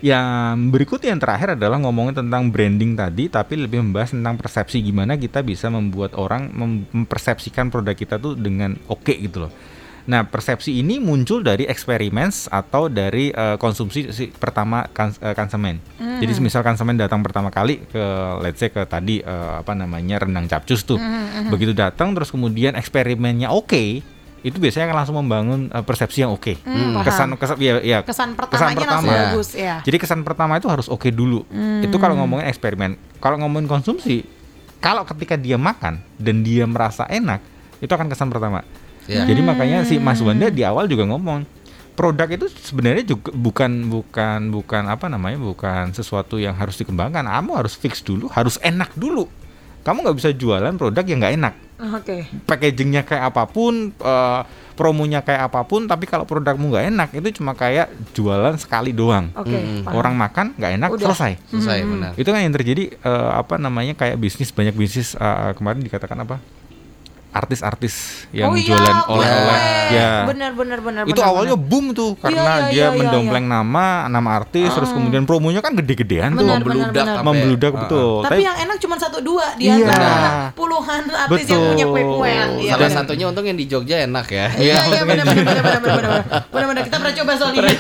yang 0.04 0.68
berikutnya 0.68 1.16
yang 1.16 1.22
terakhir 1.24 1.56
adalah 1.56 1.80
ngomongin 1.80 2.20
tentang 2.20 2.52
branding 2.52 3.00
tadi 3.00 3.32
tapi 3.32 3.56
lebih 3.56 3.80
membahas 3.80 4.12
tentang 4.12 4.36
persepsi 4.36 4.84
gimana 4.84 5.16
kita 5.16 5.40
bisa 5.40 5.72
membuat 5.72 6.12
orang 6.20 6.52
mem- 6.52 6.84
mempersepsikan 6.92 7.72
produk 7.72 7.96
kita 7.96 8.20
tuh 8.20 8.36
dengan 8.36 8.76
oke 8.92 9.16
gitu 9.16 9.48
loh. 9.48 9.54
Nah, 10.04 10.28
persepsi 10.28 10.84
ini 10.84 11.00
muncul 11.00 11.40
dari 11.40 11.64
eksperimen 11.64 12.28
atau 12.52 12.92
dari 12.92 13.32
eh, 13.32 13.56
konsumsi 13.56 14.12
si 14.12 14.28
pertama 14.36 14.84
kan, 14.92 15.16
eh, 15.24 15.32
konsumen. 15.32 15.80
Jadi 16.20 16.32
misal 16.44 16.60
konsumen 16.60 17.00
datang 17.00 17.24
pertama 17.24 17.48
kali 17.48 17.88
ke 17.88 18.04
let's 18.44 18.60
say 18.60 18.68
ke 18.68 18.84
tadi 18.84 19.24
eh, 19.24 19.54
apa 19.64 19.72
namanya 19.72 20.28
rendang 20.28 20.52
capcus 20.52 20.84
tuh. 20.84 21.00
Begitu 21.48 21.72
datang 21.72 22.12
terus 22.12 22.28
kemudian 22.36 22.76
eksperimennya 22.76 23.56
oke, 23.56 24.04
itu 24.44 24.60
biasanya 24.60 24.92
akan 24.92 24.98
langsung 25.00 25.18
membangun 25.18 25.60
eh, 25.68 25.82
persepsi 25.82 26.22
yang 26.22 26.36
oke. 26.36 26.60
Hmm, 26.62 27.00
paham. 27.00 27.04
kesan 27.08 27.28
kesan 27.34 27.56
ya, 27.58 27.74
ya 27.80 28.00
Kesan 28.04 28.36
pertamanya 28.36 28.76
langsung 28.76 29.08
pertama. 29.08 29.32
bagus 29.32 29.50
ya. 29.56 29.80
jadi 29.82 29.98
kesan 29.98 30.22
pertama 30.22 30.54
itu 30.60 30.68
harus 30.68 30.88
oke 30.88 31.08
dulu. 31.10 31.48
Itu 31.80 31.96
kalau 31.98 32.20
ngomongin 32.20 32.46
eksperimen. 32.46 33.00
Kalau 33.18 33.40
ngomongin 33.40 33.72
konsumsi, 33.72 34.28
kalau 34.78 35.08
ketika 35.08 35.40
dia 35.40 35.56
makan 35.56 36.04
dan 36.20 36.44
dia 36.44 36.68
merasa 36.68 37.08
enak, 37.08 37.40
itu 37.80 37.88
akan 37.88 38.12
kesan 38.12 38.28
pertama. 38.28 38.68
Iya. 39.04 39.24
Jadi 39.28 39.42
makanya 39.44 39.84
si 39.84 39.96
Mas 39.96 40.20
Wanda 40.20 40.48
di 40.48 40.64
awal 40.64 40.88
juga 40.88 41.04
ngomong 41.04 41.44
produk 41.94 42.26
itu 42.26 42.48
sebenarnya 42.50 43.06
juga 43.06 43.30
bukan 43.32 43.86
bukan 43.86 44.40
bukan 44.50 44.84
apa 44.90 45.06
namanya 45.08 45.38
bukan 45.38 45.92
sesuatu 45.92 46.36
yang 46.36 46.56
harus 46.56 46.76
dikembangkan. 46.76 47.24
Kamu 47.24 47.52
harus 47.56 47.76
fix 47.76 48.00
dulu, 48.00 48.28
harus 48.28 48.60
enak 48.60 48.92
dulu. 48.96 49.28
Kamu 49.84 50.00
nggak 50.04 50.18
bisa 50.18 50.30
jualan 50.32 50.74
produk 50.80 51.04
yang 51.04 51.20
nggak 51.20 51.36
enak. 51.36 51.54
Oke. 51.84 52.24
Packagingnya 52.48 53.04
kayak 53.04 53.36
apa 53.36 53.44
pun, 53.52 53.92
eh, 53.92 54.42
promonya 54.74 55.20
kayak 55.22 55.52
apa 55.52 55.68
pun, 55.68 55.86
tapi 55.86 56.08
kalau 56.08 56.24
produkmu 56.24 56.72
nggak 56.72 56.86
enak 56.96 57.10
itu 57.20 57.44
cuma 57.44 57.52
kayak 57.54 57.92
jualan 58.16 58.56
sekali 58.56 58.96
doang. 58.96 59.30
Oke. 59.36 59.52
Mm-mm. 59.52 59.84
paham. 59.84 60.00
Orang 60.00 60.16
makan 60.16 60.56
nggak 60.56 60.72
enak 60.80 60.90
Udah. 60.96 61.12
selesai. 61.12 61.32
selesai 61.52 61.78
benar 61.84 62.12
Itu 62.16 62.30
kan 62.32 62.42
yang 62.42 62.56
terjadi 62.56 62.96
eh, 62.96 63.32
apa 63.36 63.60
namanya 63.60 63.94
kayak 64.00 64.16
bisnis 64.16 64.56
banyak 64.56 64.74
bisnis 64.74 65.20
eh, 65.20 65.52
kemarin 65.60 65.84
dikatakan 65.84 66.18
apa? 66.24 66.40
artis-artis 67.34 68.26
yang 68.30 68.54
oh, 68.54 68.58
iya, 68.58 68.78
jualan 68.78 68.98
oleh-oleh. 69.10 69.60
Iya. 69.90 70.00
Ya. 70.00 70.12
Bener 70.30 70.52
bener 70.54 70.80
bener 70.80 71.04
itu 71.10 71.18
bener, 71.18 71.28
awalnya 71.28 71.58
boom 71.58 71.92
tuh 71.92 72.14
iya, 72.14 72.22
karena 72.22 72.42
iya, 72.42 72.54
iya, 72.54 72.70
dia 72.70 72.86
iya, 72.86 72.88
mendompleng 72.96 73.46
iya. 73.50 73.56
nama 73.58 73.86
nama 74.08 74.30
artis 74.38 74.70
hmm. 74.70 74.78
terus 74.78 74.90
ah. 74.90 74.96
kemudian 74.96 75.24
promonya 75.26 75.62
kan 75.66 75.74
gede-gedean 75.74 76.38
tuh. 76.38 76.46
Membludak 76.46 76.64
membludak 76.64 77.04
ah, 77.04 77.18
betul. 77.20 77.26
membludak 77.26 77.74
uh, 77.74 78.22
tapi, 78.24 78.30
tapi 78.30 78.44
yang 78.46 78.58
enak 78.70 78.78
cuma 78.78 78.96
satu 79.02 79.18
dua 79.20 79.46
dia 79.58 79.74
iya. 79.76 79.88
Nah. 79.90 80.46
puluhan 80.54 81.04
artis 81.10 81.50
betul. 81.50 81.52
yang 81.52 81.64
punya 81.74 81.86
kue-kuean. 81.90 82.50
Ya. 82.62 82.74
salah 82.78 82.88
iya, 82.88 82.98
satunya 83.02 83.26
untung 83.28 83.46
yang 83.50 83.58
di 83.58 83.66
Jogja 83.66 84.06
enak 84.06 84.28
ya. 84.30 84.48
Iya 84.54 84.62
iya 84.62 84.76
iya, 84.78 84.78
iya, 84.86 85.02
iya, 85.02 85.04
bener 85.04 85.26
kita 86.94 86.98
pernah 87.02 87.16
coba 87.18 87.32
soal 87.40 87.54
ini 87.58 87.74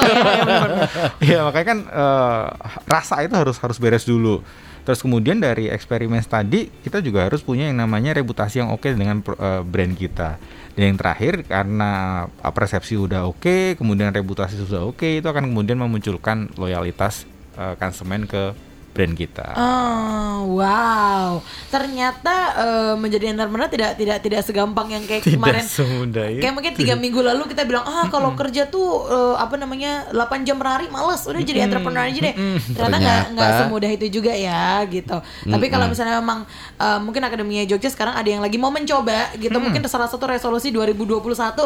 Iya, 1.21 1.39
makanya 1.45 1.67
kan 1.69 1.79
eh, 1.85 2.43
rasa 2.89 3.15
itu 3.21 3.35
harus 3.37 3.57
harus 3.61 3.77
beres 3.77 4.05
dulu. 4.09 4.41
Terus 4.83 4.99
kemudian 4.99 5.39
dari 5.39 5.71
eksperimen 5.71 6.19
tadi 6.27 6.67
kita 6.83 6.99
juga 6.99 7.23
harus 7.27 7.39
punya 7.39 7.71
yang 7.71 7.79
namanya 7.79 8.11
reputasi 8.19 8.59
yang 8.59 8.75
oke 8.75 8.87
dengan 8.91 9.23
pro- 9.23 9.39
eh, 9.39 9.63
brand 9.63 9.95
kita. 9.95 10.35
Dan 10.75 10.93
yang 10.93 10.97
terakhir 10.99 11.47
karena 11.47 11.91
eh, 12.27 12.53
persepsi 12.53 12.99
udah 12.99 13.23
oke, 13.27 13.79
kemudian 13.79 14.11
reputasi 14.11 14.59
sudah 14.59 14.83
oke, 14.83 15.23
itu 15.23 15.27
akan 15.27 15.55
kemudian 15.55 15.79
memunculkan 15.79 16.51
loyalitas 16.59 17.23
eh, 17.55 17.79
konsumen 17.79 18.27
ke 18.27 18.72
brand 18.93 19.13
kita. 19.13 19.57
Oh, 19.57 20.55
wow. 20.55 21.41
Ternyata 21.67 22.35
eh, 22.55 22.93
menjadi 22.95 23.33
entrepreneur 23.33 23.65
tidak 23.65 23.97
tidak 23.97 24.17
tidak 24.21 24.41
segampang 24.45 24.93
yang 24.93 25.03
kayak 25.03 25.25
Tidak 25.27 25.41
kemarin. 25.41 25.65
semudah 25.65 26.25
itu. 26.29 26.41
Kayak 26.45 26.53
mungkin 26.53 26.73
tiga 26.77 26.93
minggu 26.93 27.19
lalu 27.19 27.49
kita 27.49 27.65
bilang 27.65 27.81
ah 27.83 28.05
kalau 28.07 28.37
kerja 28.37 28.69
tuh 28.69 29.09
eh, 29.09 29.35
apa 29.41 29.57
namanya 29.57 30.05
8 30.13 30.45
jam 30.45 30.61
per 30.61 30.67
hari 30.69 30.87
males 30.93 31.25
udah 31.25 31.41
jadi 31.41 31.65
entrepreneur 31.65 32.05
aja 32.05 32.19
deh. 32.21 32.35
Ternyata 32.69 32.97
nggak 33.01 33.21
nggak 33.33 33.49
semudah 33.65 33.89
itu 33.89 34.05
juga 34.13 34.31
ya 34.31 34.85
gitu. 34.85 35.17
Tapi 35.49 35.65
kalau 35.67 35.89
misalnya 35.89 36.21
memang 36.21 36.45
eh, 36.77 36.99
mungkin 37.01 37.25
akademinya 37.25 37.65
Jogja 37.65 37.89
sekarang 37.89 38.13
ada 38.13 38.29
yang 38.29 38.45
lagi 38.45 38.61
mau 38.61 38.69
mencoba 38.69 39.33
gitu 39.35 39.57
mungkin 39.57 39.81
salah 39.89 40.05
satu 40.05 40.29
resolusi 40.29 40.69
2021 40.69 41.17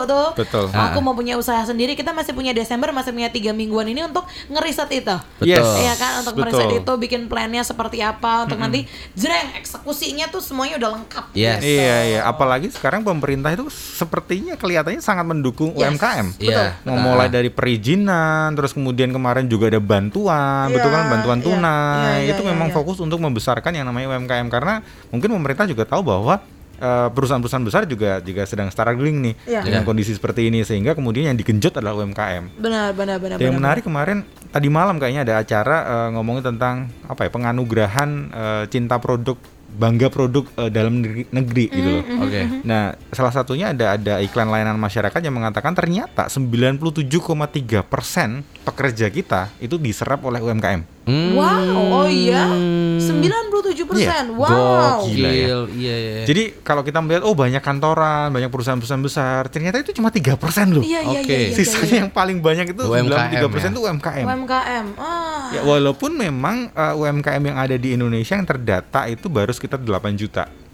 tuh. 0.08 0.28
Betul. 0.40 0.66
Aku 0.72 1.04
mau 1.04 1.12
punya 1.12 1.36
usaha 1.36 1.60
sendiri 1.68 1.94
kita 1.94 2.16
masih 2.16 2.32
punya 2.32 2.56
Desember 2.56 2.96
masih 2.96 3.12
punya 3.12 3.28
tiga 3.28 3.52
mingguan 3.52 3.92
ini 3.92 4.08
untuk 4.08 4.24
ngeriset 4.48 4.88
itu. 4.96 5.16
Yes. 5.44 5.66
Iya 5.78 5.94
kan 6.00 6.12
untuk 6.24 6.40
Betul. 6.40 6.56
meriset 6.56 6.72
itu 6.80 6.94
bikin 6.96 7.17
plannya 7.26 7.66
seperti 7.66 7.98
apa 8.00 8.46
untuk 8.46 8.62
nanti 8.62 8.86
jreng 9.14 9.58
eksekusinya 9.58 10.30
tuh 10.30 10.38
semuanya 10.38 10.78
udah 10.78 10.90
lengkap. 10.94 11.26
Yes. 11.34 11.58
gitu. 11.58 11.74
Iya 11.74 11.98
iya, 12.06 12.20
apalagi 12.24 12.70
sekarang 12.70 13.02
pemerintah 13.02 13.50
itu 13.50 13.66
sepertinya 13.74 14.54
kelihatannya 14.54 15.02
sangat 15.02 15.26
mendukung 15.26 15.74
Yes. 15.74 15.90
UMKM. 15.90 16.28
Iya. 16.38 16.78
Mau 16.84 17.02
mulai 17.02 17.28
dari 17.28 17.50
perizinan, 17.50 18.54
terus 18.54 18.72
kemudian 18.72 19.10
kemarin 19.10 19.46
juga 19.46 19.68
ada 19.68 19.80
bantuan, 19.80 20.70
betul 20.70 20.92
kan 20.92 21.02
Iya, 21.02 21.12
bantuan 21.12 21.40
iya, 21.40 21.46
tunai. 21.48 21.74
iya, 21.74 22.14
iya, 22.22 22.32
itu 22.32 22.42
iya, 22.42 22.50
memang 22.52 22.70
iya. 22.70 22.76
fokus 22.76 22.98
untuk 23.00 23.18
membesarkan 23.18 23.72
yang 23.72 23.86
namanya 23.86 24.14
UMKM 24.14 24.48
karena 24.48 24.82
mungkin 25.08 25.32
pemerintah 25.32 25.66
juga 25.66 25.82
tahu 25.84 26.04
bahwa 26.04 26.38
eh, 26.78 27.10
perusahaan-perusahaan 27.10 27.66
besar 27.66 27.90
juga 27.90 28.22
juga 28.22 28.46
sedang 28.46 28.70
struggling 28.70 29.18
nih 29.18 29.34
Iya. 29.50 29.62
dengan 29.64 29.82
Iya. 29.82 29.88
kondisi 29.88 30.14
seperti 30.14 30.46
ini 30.46 30.62
sehingga 30.62 30.94
kemudian 30.94 31.26
yang 31.26 31.34
digenjot 31.34 31.74
adalah 31.74 31.98
UMKM. 31.98 32.54
Benar, 32.54 32.94
benar, 32.94 33.18
benar. 33.18 33.42
yang 33.42 33.58
benar. 33.58 33.82
menarik 33.82 33.82
kemarin 33.82 34.22
tadi 34.58 34.74
malam 34.74 34.98
kayaknya 34.98 35.22
ada 35.22 35.36
acara 35.38 35.78
eh, 35.86 36.10
ngomongin 36.18 36.42
tentang 36.42 36.90
apa 37.06 37.30
ya 37.30 37.30
penganugerahan 37.30 38.10
eh, 38.34 38.64
cinta 38.74 38.98
produk 38.98 39.38
bangga 39.78 40.10
produk 40.10 40.50
eh, 40.58 40.74
dalam 40.74 41.06
negeri, 41.06 41.30
negeri 41.30 41.66
gitu 41.70 41.90
loh. 42.02 42.04
Oke. 42.26 42.42
Nah, 42.66 42.98
salah 43.14 43.30
satunya 43.30 43.70
ada 43.70 43.94
ada 43.94 44.18
iklan 44.26 44.50
layanan 44.50 44.82
masyarakat 44.82 45.22
yang 45.22 45.38
mengatakan 45.38 45.78
ternyata 45.78 46.26
97,3 46.26 47.86
persen 47.86 48.42
pekerja 48.66 49.14
kita 49.14 49.54
itu 49.62 49.78
diserap 49.78 50.26
oleh 50.26 50.42
UMKM. 50.42 50.97
Hmm. 51.08 51.40
Wow, 51.40 52.04
oh 52.04 52.08
iya. 52.12 52.52
97 53.00 53.88
persen. 53.88 54.24
Wow. 54.36 55.08
Gila 55.08 55.32
ya. 55.32 55.48
Gokil, 55.56 55.62
iya 55.80 55.96
iya. 55.96 56.24
Jadi 56.28 56.44
kalau 56.68 56.84
kita 56.84 57.00
melihat 57.00 57.24
oh 57.24 57.32
banyak 57.32 57.64
kantoran, 57.64 58.28
banyak 58.36 58.52
perusahaan-perusahaan 58.52 59.00
besar, 59.00 59.48
ternyata 59.48 59.80
itu 59.80 59.96
cuma 59.96 60.12
tiga 60.12 60.36
persen 60.36 60.76
loh. 60.76 60.84
Iya, 60.84 61.08
iya, 61.08 61.20
Oke. 61.24 61.32
iya, 61.32 61.38
iya. 61.48 61.56
Sisanya 61.56 61.88
iya. 61.88 62.00
yang 62.04 62.12
paling 62.12 62.44
banyak 62.44 62.76
itu 62.76 62.82
UMKM 62.84 63.40
93 63.40 63.54
persen 63.56 63.70
ya? 63.72 63.74
itu 63.74 63.82
UMKM. 63.88 64.26
UMKM. 64.28 64.86
Ah. 65.00 65.48
Ya 65.56 65.62
walaupun 65.64 66.12
memang 66.12 66.76
uh, 66.76 67.00
UMKM 67.00 67.44
yang 67.56 67.58
ada 67.58 67.76
di 67.80 67.96
Indonesia 67.96 68.36
yang 68.36 68.44
terdata 68.44 69.08
itu 69.08 69.32
baru 69.32 69.56
sekitar 69.56 69.80
8 69.80 69.88
juta. 70.20 70.67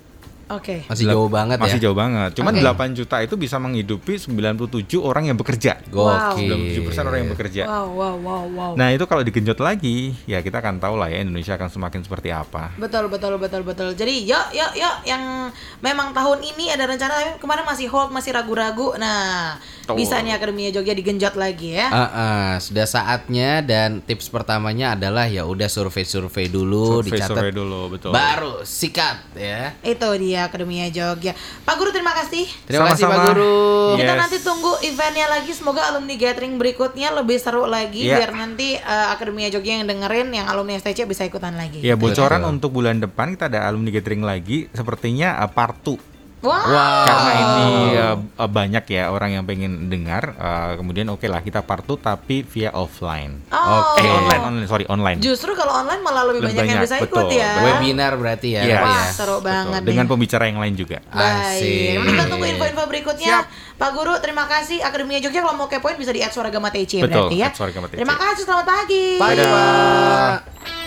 Oke. 0.58 0.86
Masih 0.88 1.06
jauh 1.10 1.30
banget 1.30 1.58
Masih 1.58 1.80
ya. 1.80 1.84
jauh 1.90 1.98
banget. 1.98 2.32
Cuman 2.38 2.54
Oke. 2.54 2.94
8 2.94 3.00
juta 3.00 3.18
itu 3.22 3.36
bisa 3.36 3.58
menghidupi 3.58 4.14
97 4.22 5.02
orang 5.02 5.30
yang 5.30 5.38
bekerja. 5.38 5.82
Wow. 5.90 6.38
Gokil. 6.38 6.80
97% 6.84 7.10
orang 7.10 7.20
yang 7.26 7.32
bekerja. 7.34 7.64
Wow, 7.66 7.88
wow, 7.94 8.16
wow, 8.20 8.44
wow. 8.50 8.72
Nah, 8.78 8.94
itu 8.94 9.06
kalau 9.10 9.26
digenjot 9.26 9.60
lagi, 9.60 10.14
ya 10.30 10.40
kita 10.46 10.62
akan 10.62 10.78
tahu 10.78 10.96
lah 11.00 11.10
ya 11.10 11.22
Indonesia 11.22 11.58
akan 11.58 11.70
semakin 11.70 12.02
seperti 12.06 12.30
apa. 12.30 12.76
Betul 12.78 13.10
betul 13.10 13.38
betul 13.38 13.62
betul. 13.66 13.90
Jadi 13.98 14.26
yuk 14.28 14.48
yuk 14.54 14.72
yuk 14.78 14.96
yang 15.08 15.50
memang 15.82 16.12
tahun 16.14 16.40
ini 16.44 16.74
ada 16.74 16.86
rencana 16.86 17.14
tapi 17.14 17.32
kemarin 17.42 17.66
masih 17.66 17.88
hold 17.90 18.10
masih 18.14 18.32
ragu-ragu. 18.36 18.96
Nah, 18.98 19.58
Betul. 19.84 20.00
bisa 20.00 20.16
nih 20.18 20.32
Akademia 20.32 20.72
Jogja 20.72 20.96
digenjot 20.96 21.36
lagi 21.36 21.76
ya. 21.76 21.92
Ah, 21.92 22.00
ah, 22.08 22.52
sudah 22.56 22.88
saatnya 22.88 23.60
dan 23.60 24.00
tips 24.00 24.32
pertamanya 24.32 24.96
adalah 24.96 25.28
ya 25.28 25.44
udah 25.44 25.68
survei-survei 25.68 26.48
dulu, 26.48 27.04
dicatat 27.04 27.28
Survei-survei 27.28 27.52
dulu, 27.52 27.82
betul. 27.92 28.16
baru 28.16 28.64
sikat 28.64 29.36
ya. 29.36 29.76
Itu 29.80 30.08
dia 30.16 30.48
Akademia 30.48 30.88
Jogja. 30.88 31.36
Pak 31.62 31.76
Guru 31.76 31.92
terima 31.92 32.16
kasih. 32.16 32.48
Terima 32.64 32.88
kasih 32.90 33.04
Pak 33.04 33.12
Sama-sama. 33.12 33.36
Guru. 33.36 34.00
Kita 34.00 34.08
Yes. 34.10 34.22
nanti 34.24 34.38
tunggu 34.40 34.72
eventnya 34.82 35.28
lagi. 35.28 35.52
Semoga 35.52 35.82
alumni 35.86 36.16
gathering 36.16 36.56
berikutnya 36.56 37.12
lebih 37.12 37.38
seru 37.38 37.68
lagi 37.68 38.08
Iya. 38.08 38.24
biar 38.24 38.32
nanti 38.32 38.76
eh, 38.76 39.08
Akademia 39.12 39.52
Jogja 39.52 39.78
yang 39.78 39.86
dengerin 39.86 40.32
yang 40.32 40.48
alumni 40.48 40.80
STC 40.80 41.04
bisa 41.04 41.28
ikutan 41.28 41.54
lagi. 41.54 41.84
Ya 41.84 42.00
bocoran 42.00 42.40
Betul. 42.40 42.54
untuk 42.56 42.70
bulan 42.72 42.98
depan 42.98 43.36
kita 43.36 43.52
ada 43.52 43.68
alumni 43.68 43.92
gathering 43.92 44.24
lagi, 44.24 44.72
sepertinya 44.72 45.38
uh, 45.38 45.52
part 45.52 45.76
2 45.84 46.13
Wow. 46.44 46.52
Wow. 46.52 47.06
karena 47.08 47.32
ini 47.34 47.68
uh, 47.96 48.20
banyak 48.46 48.84
ya 48.86 49.04
orang 49.08 49.32
yang 49.32 49.44
pengen 49.44 49.88
dengar 49.88 50.36
uh, 50.36 50.76
kemudian 50.76 51.08
oke 51.08 51.24
lah 51.24 51.40
kita 51.40 51.64
part 51.64 51.82
2 51.82 51.96
tapi 51.98 52.44
via 52.44 52.70
offline 52.70 53.48
Oh. 53.48 53.96
eh 53.96 54.04
online 54.04 54.44
online 54.44 54.68
sorry 54.68 54.84
online 54.86 55.18
Justru 55.18 55.56
kalau 55.56 55.72
online 55.74 56.04
malah 56.04 56.28
lebih, 56.28 56.44
Lebih 56.44 56.52
banyak, 56.52 56.68
yang 56.68 56.84
banyak, 56.84 56.86
bisa 56.86 56.96
ikut 57.00 57.16
betul. 57.16 57.32
ya. 57.32 57.52
Webinar 57.64 58.12
berarti 58.14 58.50
ya. 58.52 58.62
Yes. 58.62 58.76
Wah, 58.78 58.92
ya. 58.92 59.04
seru 59.08 59.32
Betul. 59.34 59.48
banget 59.48 59.82
dengan 59.84 60.04
nih. 60.04 60.12
pembicara 60.12 60.44
yang 60.46 60.60
lain 60.60 60.74
juga 60.76 60.98
Asik. 61.06 61.16
Baik. 61.16 61.96
Nanti 61.96 62.12
kita 62.12 62.26
tunggu 62.28 62.46
info-info 62.46 62.84
berikutnya. 62.86 63.30
Siap. 63.40 63.46
Pak 63.74 63.90
Guru, 63.90 64.14
terima 64.20 64.44
kasih. 64.44 64.78
Akademia 64.80 65.18
Jogja 65.18 65.40
kalau 65.40 65.56
mau 65.56 65.66
kepoin 65.66 65.96
bisa 65.96 66.12
di 66.12 66.20
@suaragama 66.22 66.68
TC 66.70 67.00
Betul, 67.00 67.32
berarti 67.32 67.36
ya. 67.40 67.50
TC. 67.50 67.96
Terima 67.96 68.16
kasih, 68.16 68.44
selamat 68.44 68.66
pagi. 68.68 69.06
Pagi, 69.16 69.36
Dadah. 69.38 69.50
Pak. 69.50 70.83